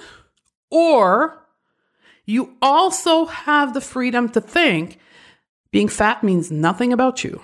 or 0.69 1.43
you 2.25 2.55
also 2.61 3.25
have 3.25 3.73
the 3.73 3.81
freedom 3.81 4.29
to 4.29 4.41
think 4.41 4.99
being 5.71 5.87
fat 5.87 6.23
means 6.23 6.51
nothing 6.51 6.93
about 6.93 7.23
you. 7.23 7.41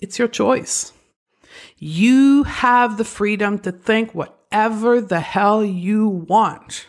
It's 0.00 0.18
your 0.18 0.28
choice. 0.28 0.92
You 1.76 2.44
have 2.44 2.96
the 2.96 3.04
freedom 3.04 3.58
to 3.60 3.72
think 3.72 4.14
whatever 4.50 5.00
the 5.00 5.20
hell 5.20 5.64
you 5.64 6.08
want. 6.08 6.86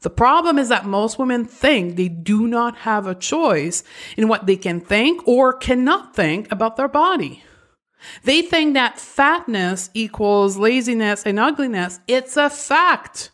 The 0.00 0.10
problem 0.10 0.58
is 0.58 0.68
that 0.68 0.86
most 0.86 1.18
women 1.18 1.44
think 1.44 1.96
they 1.96 2.08
do 2.08 2.46
not 2.46 2.78
have 2.78 3.06
a 3.06 3.14
choice 3.14 3.82
in 4.16 4.28
what 4.28 4.46
they 4.46 4.56
can 4.56 4.80
think 4.80 5.26
or 5.26 5.52
cannot 5.52 6.14
think 6.14 6.50
about 6.52 6.76
their 6.76 6.88
body. 6.88 7.42
They 8.22 8.42
think 8.42 8.74
that 8.74 8.98
fatness 8.98 9.90
equals 9.94 10.58
laziness 10.58 11.24
and 11.24 11.38
ugliness. 11.38 12.00
It's 12.06 12.36
a 12.36 12.50
fact. 12.50 13.30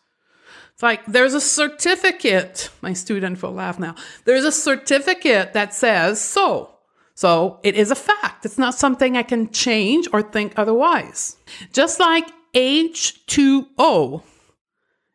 It's 0.74 0.82
like 0.82 1.04
there's 1.06 1.34
a 1.34 1.40
certificate. 1.40 2.70
My 2.80 2.92
student 2.92 3.42
will 3.42 3.52
laugh 3.52 3.78
now. 3.78 3.96
There's 4.24 4.44
a 4.44 4.52
certificate 4.52 5.52
that 5.54 5.74
says 5.74 6.20
so. 6.20 6.70
So 7.14 7.58
it 7.64 7.74
is 7.74 7.90
a 7.90 7.96
fact. 7.96 8.46
It's 8.46 8.58
not 8.58 8.74
something 8.74 9.16
I 9.16 9.24
can 9.24 9.50
change 9.50 10.08
or 10.12 10.22
think 10.22 10.54
otherwise. 10.56 11.36
Just 11.72 11.98
like 12.00 12.26
H2O 12.54 14.22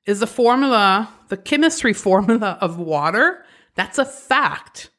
is 0.06 0.19
the 0.19 0.28
formula, 0.28 1.10
the 1.30 1.38
chemistry 1.38 1.93
formula 1.93 2.58
of 2.62 2.78
water. 2.78 3.43
That's 3.76 3.98
a 3.98 4.06
fact. 4.06 4.89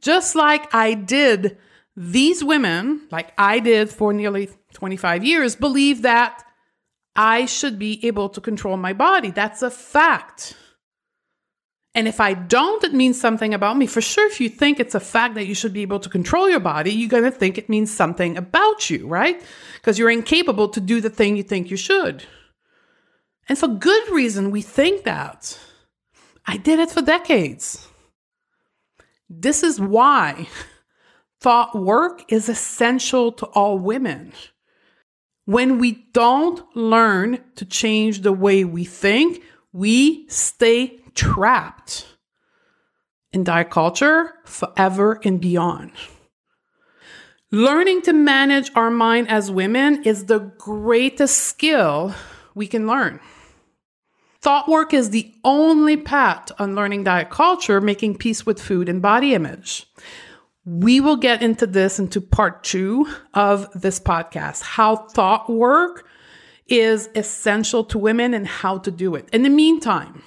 Just 0.00 0.34
like 0.34 0.72
I 0.74 0.94
did, 0.94 1.58
these 1.96 2.44
women, 2.44 3.08
like 3.10 3.32
I 3.36 3.58
did 3.58 3.90
for 3.90 4.12
nearly 4.12 4.50
25 4.74 5.24
years, 5.24 5.56
believe 5.56 6.02
that 6.02 6.44
I 7.16 7.46
should 7.46 7.78
be 7.78 8.04
able 8.06 8.28
to 8.28 8.40
control 8.40 8.76
my 8.76 8.92
body. 8.92 9.30
That's 9.30 9.62
a 9.62 9.70
fact. 9.70 10.56
And 11.98 12.06
if 12.06 12.20
I 12.20 12.34
don't, 12.34 12.84
it 12.84 12.94
means 12.94 13.20
something 13.20 13.52
about 13.52 13.76
me. 13.76 13.88
For 13.88 14.00
sure, 14.00 14.28
if 14.28 14.40
you 14.40 14.48
think 14.48 14.78
it's 14.78 14.94
a 14.94 15.00
fact 15.00 15.34
that 15.34 15.48
you 15.48 15.54
should 15.56 15.72
be 15.72 15.82
able 15.82 15.98
to 15.98 16.08
control 16.08 16.48
your 16.48 16.60
body, 16.60 16.92
you're 16.92 17.08
going 17.08 17.24
to 17.24 17.30
think 17.32 17.58
it 17.58 17.68
means 17.68 17.92
something 17.92 18.36
about 18.36 18.88
you, 18.88 19.08
right? 19.08 19.42
Because 19.74 19.98
you're 19.98 20.08
incapable 20.08 20.68
to 20.68 20.80
do 20.80 21.00
the 21.00 21.10
thing 21.10 21.36
you 21.36 21.42
think 21.42 21.72
you 21.72 21.76
should. 21.76 22.22
And 23.48 23.58
for 23.58 23.66
good 23.66 24.10
reason, 24.10 24.52
we 24.52 24.62
think 24.62 25.02
that. 25.06 25.58
I 26.46 26.56
did 26.56 26.78
it 26.78 26.92
for 26.92 27.02
decades. 27.02 27.88
This 29.28 29.64
is 29.64 29.80
why 29.80 30.46
thought 31.40 31.74
work 31.74 32.32
is 32.32 32.48
essential 32.48 33.32
to 33.32 33.46
all 33.46 33.76
women. 33.76 34.32
When 35.46 35.80
we 35.80 36.06
don't 36.12 36.62
learn 36.76 37.42
to 37.56 37.64
change 37.64 38.20
the 38.20 38.32
way 38.32 38.62
we 38.62 38.84
think, 38.84 39.42
we 39.72 40.28
stay 40.28 40.97
trapped 41.14 42.06
in 43.32 43.44
diet 43.44 43.70
culture 43.70 44.34
forever 44.44 45.20
and 45.24 45.40
beyond. 45.40 45.92
Learning 47.50 48.02
to 48.02 48.12
manage 48.12 48.70
our 48.74 48.90
mind 48.90 49.28
as 49.28 49.50
women 49.50 50.02
is 50.04 50.26
the 50.26 50.38
greatest 50.58 51.38
skill 51.38 52.14
we 52.54 52.66
can 52.66 52.86
learn. 52.86 53.20
Thought 54.40 54.68
work 54.68 54.94
is 54.94 55.10
the 55.10 55.32
only 55.44 55.96
path 55.96 56.52
on 56.58 56.74
learning 56.74 57.04
diet 57.04 57.30
culture, 57.30 57.80
making 57.80 58.18
peace 58.18 58.44
with 58.44 58.60
food 58.60 58.88
and 58.88 59.02
body 59.02 59.34
image. 59.34 59.86
We 60.64 61.00
will 61.00 61.16
get 61.16 61.42
into 61.42 61.66
this 61.66 61.98
into 61.98 62.20
part 62.20 62.62
two 62.62 63.08
of 63.32 63.68
this 63.80 63.98
podcast 63.98 64.60
how 64.62 64.96
thought 64.96 65.48
work 65.48 66.06
is 66.66 67.08
essential 67.14 67.82
to 67.84 67.98
women 67.98 68.34
and 68.34 68.46
how 68.46 68.78
to 68.78 68.90
do 68.90 69.14
it. 69.14 69.28
In 69.32 69.42
the 69.42 69.48
meantime, 69.48 70.22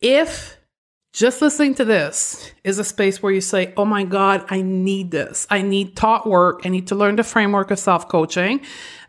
if 0.00 0.56
just 1.12 1.42
listening 1.42 1.74
to 1.74 1.84
this 1.84 2.52
is 2.62 2.78
a 2.78 2.84
space 2.84 3.22
where 3.22 3.32
you 3.32 3.40
say, 3.40 3.74
Oh 3.76 3.84
my 3.84 4.04
God, 4.04 4.44
I 4.48 4.62
need 4.62 5.10
this. 5.10 5.46
I 5.50 5.62
need 5.62 5.96
thought 5.96 6.26
work. 6.26 6.62
I 6.64 6.68
need 6.68 6.86
to 6.88 6.94
learn 6.94 7.16
the 7.16 7.24
framework 7.24 7.70
of 7.70 7.78
self 7.78 8.08
coaching. 8.08 8.60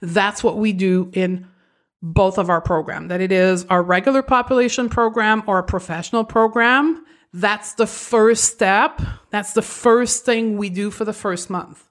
That's 0.01 0.43
what 0.43 0.57
we 0.57 0.73
do 0.73 1.11
in 1.13 1.47
both 2.01 2.39
of 2.39 2.49
our 2.49 2.61
program, 2.61 3.09
that 3.09 3.21
it 3.21 3.31
is 3.31 3.65
our 3.65 3.83
regular 3.83 4.23
population 4.23 4.89
program 4.89 5.43
or 5.45 5.59
a 5.59 5.63
professional 5.63 6.23
program. 6.23 7.05
That's 7.33 7.75
the 7.75 7.87
first 7.87 8.45
step. 8.45 8.99
That's 9.29 9.53
the 9.53 9.61
first 9.61 10.25
thing 10.25 10.57
we 10.57 10.69
do 10.69 10.89
for 10.89 11.05
the 11.05 11.13
first 11.13 11.49
month. 11.49 11.87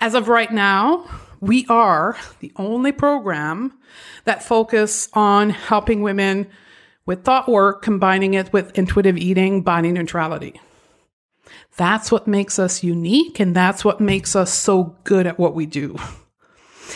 As 0.00 0.14
of 0.14 0.28
right 0.28 0.52
now, 0.52 1.08
we 1.40 1.64
are 1.68 2.16
the 2.40 2.52
only 2.56 2.92
program 2.92 3.78
that 4.24 4.42
focus 4.42 5.08
on 5.12 5.50
helping 5.50 6.02
women 6.02 6.48
with 7.06 7.24
thought 7.24 7.48
work, 7.48 7.82
combining 7.82 8.34
it 8.34 8.52
with 8.52 8.76
intuitive 8.78 9.16
eating, 9.16 9.62
body 9.62 9.92
neutrality. 9.92 10.60
That's 11.76 12.12
what 12.12 12.26
makes 12.26 12.58
us 12.58 12.82
unique 12.82 13.40
and 13.40 13.54
that's 13.54 13.84
what 13.84 14.00
makes 14.00 14.36
us 14.36 14.52
so 14.52 14.96
good 15.04 15.26
at 15.26 15.38
what 15.38 15.54
we 15.54 15.66
do. 15.66 15.96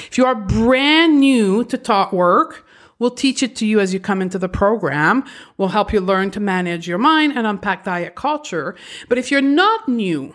If 0.09 0.19
you 0.19 0.27
are 0.27 0.35
brand 0.35 1.21
new 1.21 1.65
to 1.65 1.77
thought 1.77 2.13
work, 2.13 2.67
we'll 2.99 3.11
teach 3.11 3.43
it 3.43 3.57
to 3.57 3.67
you 3.67 3.81
as 3.81 3.95
you 3.95 4.01
come 4.01 4.21
into 4.21 4.39
the 4.39 4.49
program. 4.49 5.25
We'll 5.57 5.69
help 5.69 5.93
you 5.93 6.01
learn 6.01 6.31
to 6.33 6.41
manage 6.41 6.87
your 6.87 6.99
mind 6.99 7.33
and 7.37 7.47
unpack 7.47 7.85
diet 7.85 8.15
culture. 8.15 8.77
But 9.09 9.19
if 9.19 9.31
you're 9.31 9.41
not 9.41 9.89
new 9.89 10.35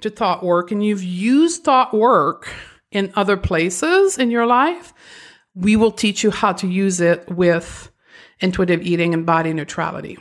to 0.00 0.10
thought 0.10 0.42
work 0.42 0.70
and 0.70 0.84
you've 0.84 1.02
used 1.02 1.64
thought 1.64 1.94
work 1.94 2.52
in 2.90 3.12
other 3.16 3.36
places 3.36 4.18
in 4.18 4.30
your 4.30 4.46
life, 4.46 4.92
we 5.54 5.76
will 5.76 5.92
teach 5.92 6.22
you 6.22 6.30
how 6.30 6.52
to 6.52 6.68
use 6.68 7.00
it 7.00 7.28
with 7.28 7.90
intuitive 8.40 8.82
eating 8.82 9.14
and 9.14 9.26
body 9.26 9.52
neutrality. 9.52 10.18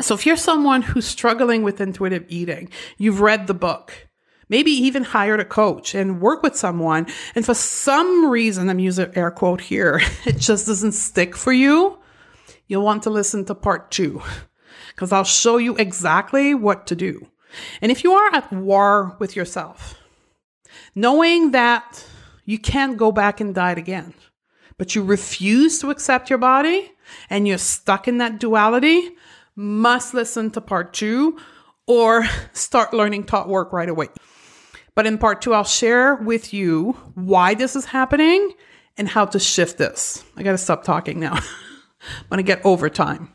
So 0.00 0.14
if 0.14 0.24
you're 0.24 0.36
someone 0.36 0.82
who's 0.82 1.06
struggling 1.06 1.62
with 1.62 1.80
intuitive 1.80 2.24
eating, 2.28 2.70
you've 2.96 3.20
read 3.20 3.46
the 3.46 3.54
book, 3.54 4.08
maybe 4.48 4.70
even 4.70 5.04
hired 5.04 5.40
a 5.40 5.44
coach 5.44 5.94
and 5.94 6.20
work 6.20 6.42
with 6.42 6.56
someone, 6.56 7.06
and 7.34 7.44
for 7.44 7.54
some 7.54 8.30
reason, 8.30 8.70
I'm 8.70 8.78
using 8.78 9.12
air 9.14 9.30
quote 9.30 9.60
here, 9.60 10.00
it 10.26 10.38
just 10.38 10.66
doesn't 10.66 10.92
stick 10.92 11.36
for 11.36 11.52
you, 11.52 11.98
you'll 12.66 12.84
want 12.84 13.02
to 13.02 13.10
listen 13.10 13.44
to 13.46 13.54
part 13.54 13.90
two 13.90 14.22
because 14.88 15.12
I'll 15.12 15.24
show 15.24 15.56
you 15.56 15.76
exactly 15.76 16.54
what 16.54 16.86
to 16.88 16.96
do. 16.96 17.26
And 17.80 17.90
if 17.90 18.04
you 18.04 18.12
are 18.12 18.34
at 18.34 18.52
war 18.52 19.16
with 19.18 19.34
yourself, 19.34 19.96
knowing 20.94 21.50
that 21.50 22.06
you 22.44 22.58
can't 22.58 22.96
go 22.96 23.12
back 23.12 23.40
and 23.40 23.54
diet 23.54 23.78
again, 23.78 24.14
but 24.78 24.94
you 24.94 25.02
refuse 25.02 25.78
to 25.80 25.90
accept 25.90 26.30
your 26.30 26.38
body 26.38 26.90
and 27.28 27.46
you're 27.46 27.58
stuck 27.58 28.08
in 28.08 28.18
that 28.18 28.38
duality, 28.40 29.10
must 29.56 30.14
listen 30.14 30.50
to 30.52 30.60
part 30.60 30.92
two 30.92 31.38
or 31.86 32.24
start 32.52 32.92
learning 32.92 33.24
thought 33.24 33.48
work 33.48 33.72
right 33.72 33.88
away. 33.88 34.08
But 34.94 35.06
in 35.06 35.18
part 35.18 35.42
two, 35.42 35.54
I'll 35.54 35.64
share 35.64 36.16
with 36.16 36.52
you 36.52 36.92
why 37.14 37.54
this 37.54 37.76
is 37.76 37.86
happening 37.86 38.52
and 38.96 39.08
how 39.08 39.24
to 39.26 39.38
shift 39.38 39.78
this. 39.78 40.24
I 40.36 40.42
got 40.42 40.52
to 40.52 40.58
stop 40.58 40.84
talking 40.84 41.20
now. 41.20 41.34
I'm 41.34 42.28
going 42.28 42.38
to 42.38 42.42
get 42.42 42.64
overtime. 42.64 43.32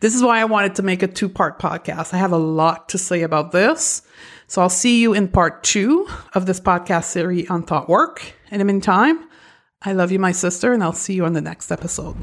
This 0.00 0.14
is 0.14 0.22
why 0.22 0.40
I 0.40 0.44
wanted 0.44 0.76
to 0.76 0.82
make 0.82 1.02
a 1.02 1.06
two 1.06 1.28
part 1.28 1.58
podcast. 1.58 2.12
I 2.12 2.18
have 2.18 2.32
a 2.32 2.38
lot 2.38 2.88
to 2.90 2.98
say 2.98 3.22
about 3.22 3.52
this. 3.52 4.02
So 4.46 4.60
I'll 4.60 4.68
see 4.68 5.00
you 5.00 5.14
in 5.14 5.28
part 5.28 5.62
two 5.62 6.08
of 6.34 6.46
this 6.46 6.60
podcast 6.60 7.04
series 7.04 7.48
on 7.48 7.62
thought 7.62 7.88
work. 7.88 8.34
In 8.50 8.58
the 8.58 8.64
meantime, 8.64 9.26
I 9.80 9.92
love 9.92 10.12
you, 10.12 10.18
my 10.18 10.32
sister, 10.32 10.72
and 10.72 10.82
I'll 10.82 10.92
see 10.92 11.14
you 11.14 11.24
on 11.24 11.32
the 11.32 11.40
next 11.40 11.72
episode. 11.72 12.16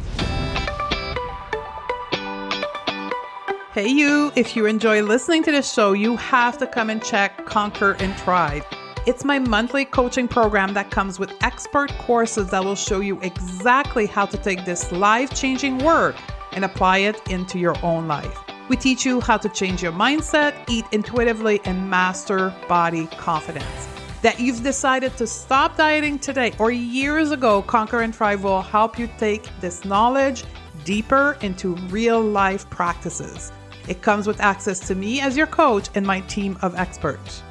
Hey, 3.72 3.88
you, 3.90 4.32
if 4.36 4.56
you 4.56 4.66
enjoy 4.66 5.04
listening 5.04 5.44
to 5.44 5.52
this 5.52 5.72
show, 5.72 5.94
you 5.94 6.16
have 6.16 6.58
to 6.58 6.66
come 6.66 6.90
and 6.90 7.04
check 7.04 7.46
Conquer 7.46 7.96
and 8.00 8.16
Thrive. 8.16 8.66
It's 9.06 9.24
my 9.24 9.38
monthly 9.38 9.86
coaching 9.86 10.28
program 10.28 10.74
that 10.74 10.90
comes 10.90 11.20
with 11.20 11.32
expert 11.42 11.92
courses 12.00 12.50
that 12.50 12.64
will 12.64 12.74
show 12.74 13.00
you 13.00 13.22
exactly 13.22 14.08
how 14.08 14.26
to 14.26 14.38
take 14.38 14.66
this 14.66 14.92
life 14.92 15.36
changing 15.36 15.78
work 15.86 16.16
and 16.52 16.66
apply 16.66 16.98
it 16.98 17.22
into 17.30 17.60
your 17.60 17.76
own 17.86 18.08
life. 18.08 18.40
We 18.70 18.76
teach 18.76 19.06
you 19.06 19.22
how 19.22 19.38
to 19.38 19.48
change 19.50 19.84
your 19.84 19.92
mindset, 19.92 20.68
eat 20.68 20.86
intuitively, 20.92 21.62
and 21.64 21.92
master 21.92 22.52
body 22.68 23.06
confidence. 23.18 23.88
That 24.24 24.40
you've 24.40 24.64
decided 24.64 25.16
to 25.18 25.28
stop 25.28 25.78
dieting 25.78 26.18
today 26.18 26.54
or 26.58 26.72
years 26.72 27.30
ago, 27.30 27.62
Conquer 27.62 28.02
and 28.02 28.16
Thrive 28.16 28.44
will 28.44 28.64
help 28.64 28.98
you 28.98 29.08
take 29.20 29.48
this 29.62 29.86
knowledge 29.86 30.44
deeper 30.86 31.38
into 31.42 31.76
real 31.92 32.20
life 32.20 32.68
practices. 32.72 33.52
It 33.90 34.02
comes 34.02 34.28
with 34.28 34.40
access 34.40 34.80
to 34.88 34.96
me 34.96 35.20
as 35.20 35.36
your 35.36 35.48
coach 35.48 35.90
and 35.96 36.08
my 36.08 36.22
team 36.22 36.58
of 36.62 36.76
experts. 36.76 37.44